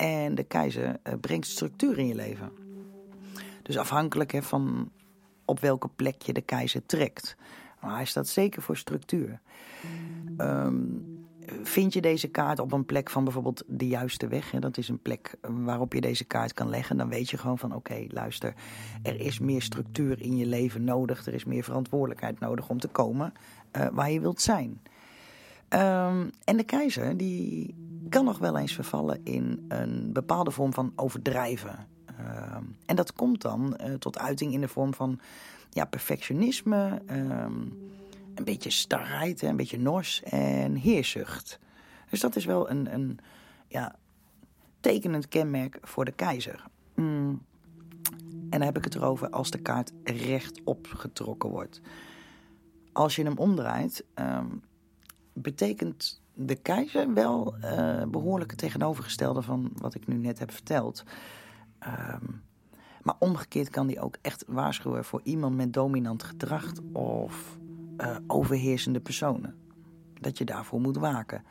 [0.00, 2.50] en de keizer uh, brengt structuur in je leven.
[3.62, 4.90] Dus afhankelijk hè, van
[5.44, 7.36] op welke plek je de keizer trekt.
[7.80, 9.40] Maar hij staat zeker voor structuur.
[10.38, 11.18] Um,
[11.62, 14.88] vind je deze kaart op een plek van bijvoorbeeld de juiste weg, hè, dat is
[14.88, 18.54] een plek waarop je deze kaart kan leggen, dan weet je gewoon van oké, luister,
[19.02, 22.88] er is meer structuur in je leven nodig, er is meer verantwoordelijkheid nodig om te
[22.88, 23.32] komen
[23.76, 24.80] uh, waar je wilt zijn.
[25.68, 27.74] Um, en de keizer die
[28.10, 31.86] kan nog wel eens vervallen in een bepaalde vorm van overdrijven.
[32.20, 35.20] Um, en dat komt dan uh, tot uiting in de vorm van
[35.70, 37.02] ja, perfectionisme.
[37.10, 37.78] Um,
[38.34, 41.58] een beetje starheid, een beetje nors en heerzucht.
[42.10, 43.18] Dus dat is wel een, een
[43.68, 43.96] ja,
[44.80, 46.64] tekenend kenmerk voor de keizer.
[46.94, 47.42] Mm.
[48.50, 51.80] En dan heb ik het erover als de kaart rechtop getrokken wordt.
[52.92, 54.62] Als je hem omdraait, um,
[55.32, 61.04] betekent de keizer wel uh, behoorlijk het tegenovergestelde van wat ik nu net heb verteld.
[62.20, 62.42] Um,
[63.02, 67.58] maar omgekeerd kan die ook echt waarschuwen voor iemand met dominant gedrag of
[67.98, 69.54] uh, overheersende personen.
[70.20, 71.44] Dat je daarvoor moet waken.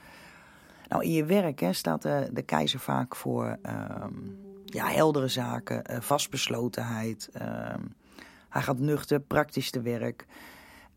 [0.88, 3.58] Nou, in je werk hè, staat de, de keizer vaak voor
[4.02, 7.30] um, ja, heldere zaken, vastbeslotenheid.
[7.42, 7.96] Um,
[8.50, 10.26] hij gaat nuchter, praktisch te werk.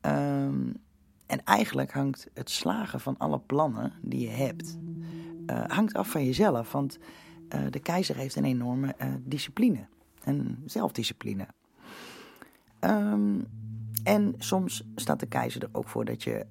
[0.01, 0.75] Um,
[1.33, 4.79] en eigenlijk hangt het slagen van alle plannen die je hebt,
[5.47, 6.73] uh, hangt af van jezelf.
[6.73, 6.99] Want
[7.55, 9.87] uh, de keizer heeft een enorme uh, discipline
[10.25, 11.47] en zelfdiscipline.
[12.81, 13.47] Um,
[14.05, 16.47] en soms staat de keizer er ook voor dat je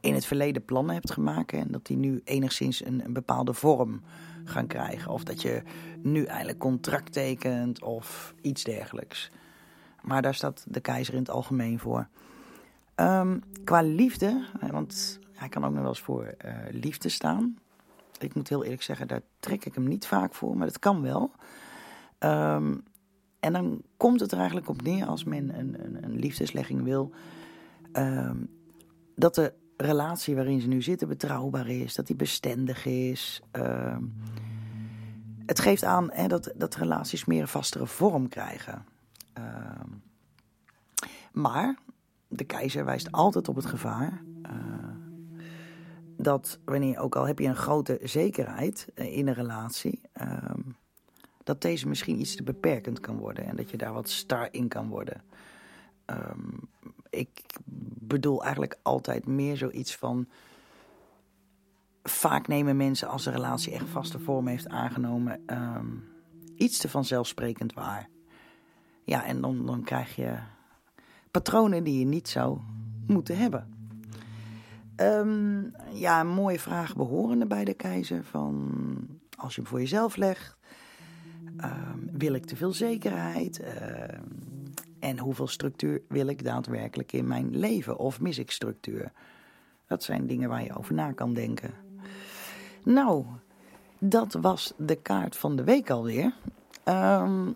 [0.00, 4.00] in het verleden plannen hebt gemaakt en dat die nu enigszins een, een, bepaalde vorm
[4.44, 5.12] gaan krijgen.
[5.12, 5.62] Of dat je
[6.02, 9.30] nu eigenlijk contract tekent of iets dergelijks.
[10.02, 12.08] Maar daar staat de keizer in het algemeen voor.
[13.02, 17.58] Um, qua liefde, want hij kan ook nog wel eens voor uh, liefde staan.
[18.18, 21.02] Ik moet heel eerlijk zeggen, daar trek ik hem niet vaak voor, maar dat kan
[21.02, 21.32] wel.
[22.18, 22.82] Um,
[23.40, 27.12] en dan komt het er eigenlijk op neer als men een, een, een liefdeslegging wil,
[27.92, 28.50] um,
[29.16, 33.42] dat de relatie waarin ze nu zitten betrouwbaar is, dat die bestendig is.
[35.46, 38.84] Het geeft aan dat, dat relaties meer een vastere vorm krijgen.
[41.32, 41.78] Maar
[42.32, 44.22] de keizer wijst altijd op het gevaar.
[44.46, 44.52] Uh,
[46.16, 50.76] dat wanneer, ook al heb je een grote zekerheid uh, in een relatie, um,
[51.44, 54.68] dat deze misschien iets te beperkend kan worden en dat je daar wat star in
[54.68, 55.22] kan worden.
[56.06, 56.68] Um,
[57.10, 57.42] ik
[58.00, 60.28] bedoel eigenlijk altijd meer zoiets van.
[62.02, 66.04] Vaak nemen mensen als een relatie echt vaste vorm heeft aangenomen, um,
[66.56, 68.08] iets te vanzelfsprekend waar.
[69.04, 70.38] Ja, en dan, dan krijg je
[71.32, 72.58] patronen die je niet zou
[73.06, 73.66] moeten hebben.
[74.96, 78.24] Um, ja, een mooie vraag behorende bij de keizer.
[78.24, 78.70] Van
[79.36, 80.60] als je hem voor jezelf legt,
[81.64, 83.60] Um, wil ik te veel zekerheid?
[83.60, 83.66] Uh,
[84.98, 87.98] en hoeveel structuur wil ik daadwerkelijk in mijn leven?
[87.98, 89.12] Of mis ik structuur?
[89.86, 91.70] Dat zijn dingen waar je over na kan denken.
[92.84, 93.24] Nou,
[93.98, 96.34] dat was de kaart van de week alweer.
[96.84, 97.54] Um,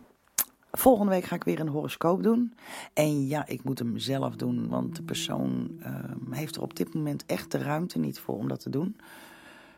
[0.79, 2.55] Volgende week ga ik weer een horoscoop doen.
[2.93, 6.95] En ja, ik moet hem zelf doen, want de persoon ehm, heeft er op dit
[6.95, 8.97] moment echt de ruimte niet voor om dat te doen.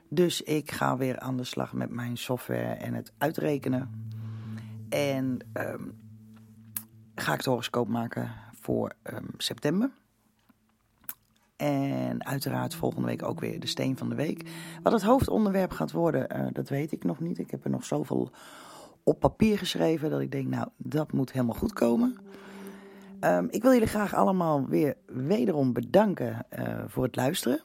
[0.08, 3.90] Dus ik ga weer aan de slag met mijn software en het uitrekenen.
[4.88, 5.82] En ehm,
[7.14, 8.30] ga ik de horoscoop maken
[8.60, 9.90] voor ehm, september.
[11.56, 14.50] En uiteraard volgende week ook weer de steen van de week.
[14.82, 17.38] Wat het hoofdonderwerp gaat worden, uh, dat weet ik nog niet.
[17.38, 18.30] Ik heb er nog zoveel
[19.08, 22.16] op papier geschreven dat ik denk, nou, dat moet helemaal goed komen.
[23.20, 27.60] Um, ik wil jullie graag allemaal weer wederom bedanken uh, voor het luisteren.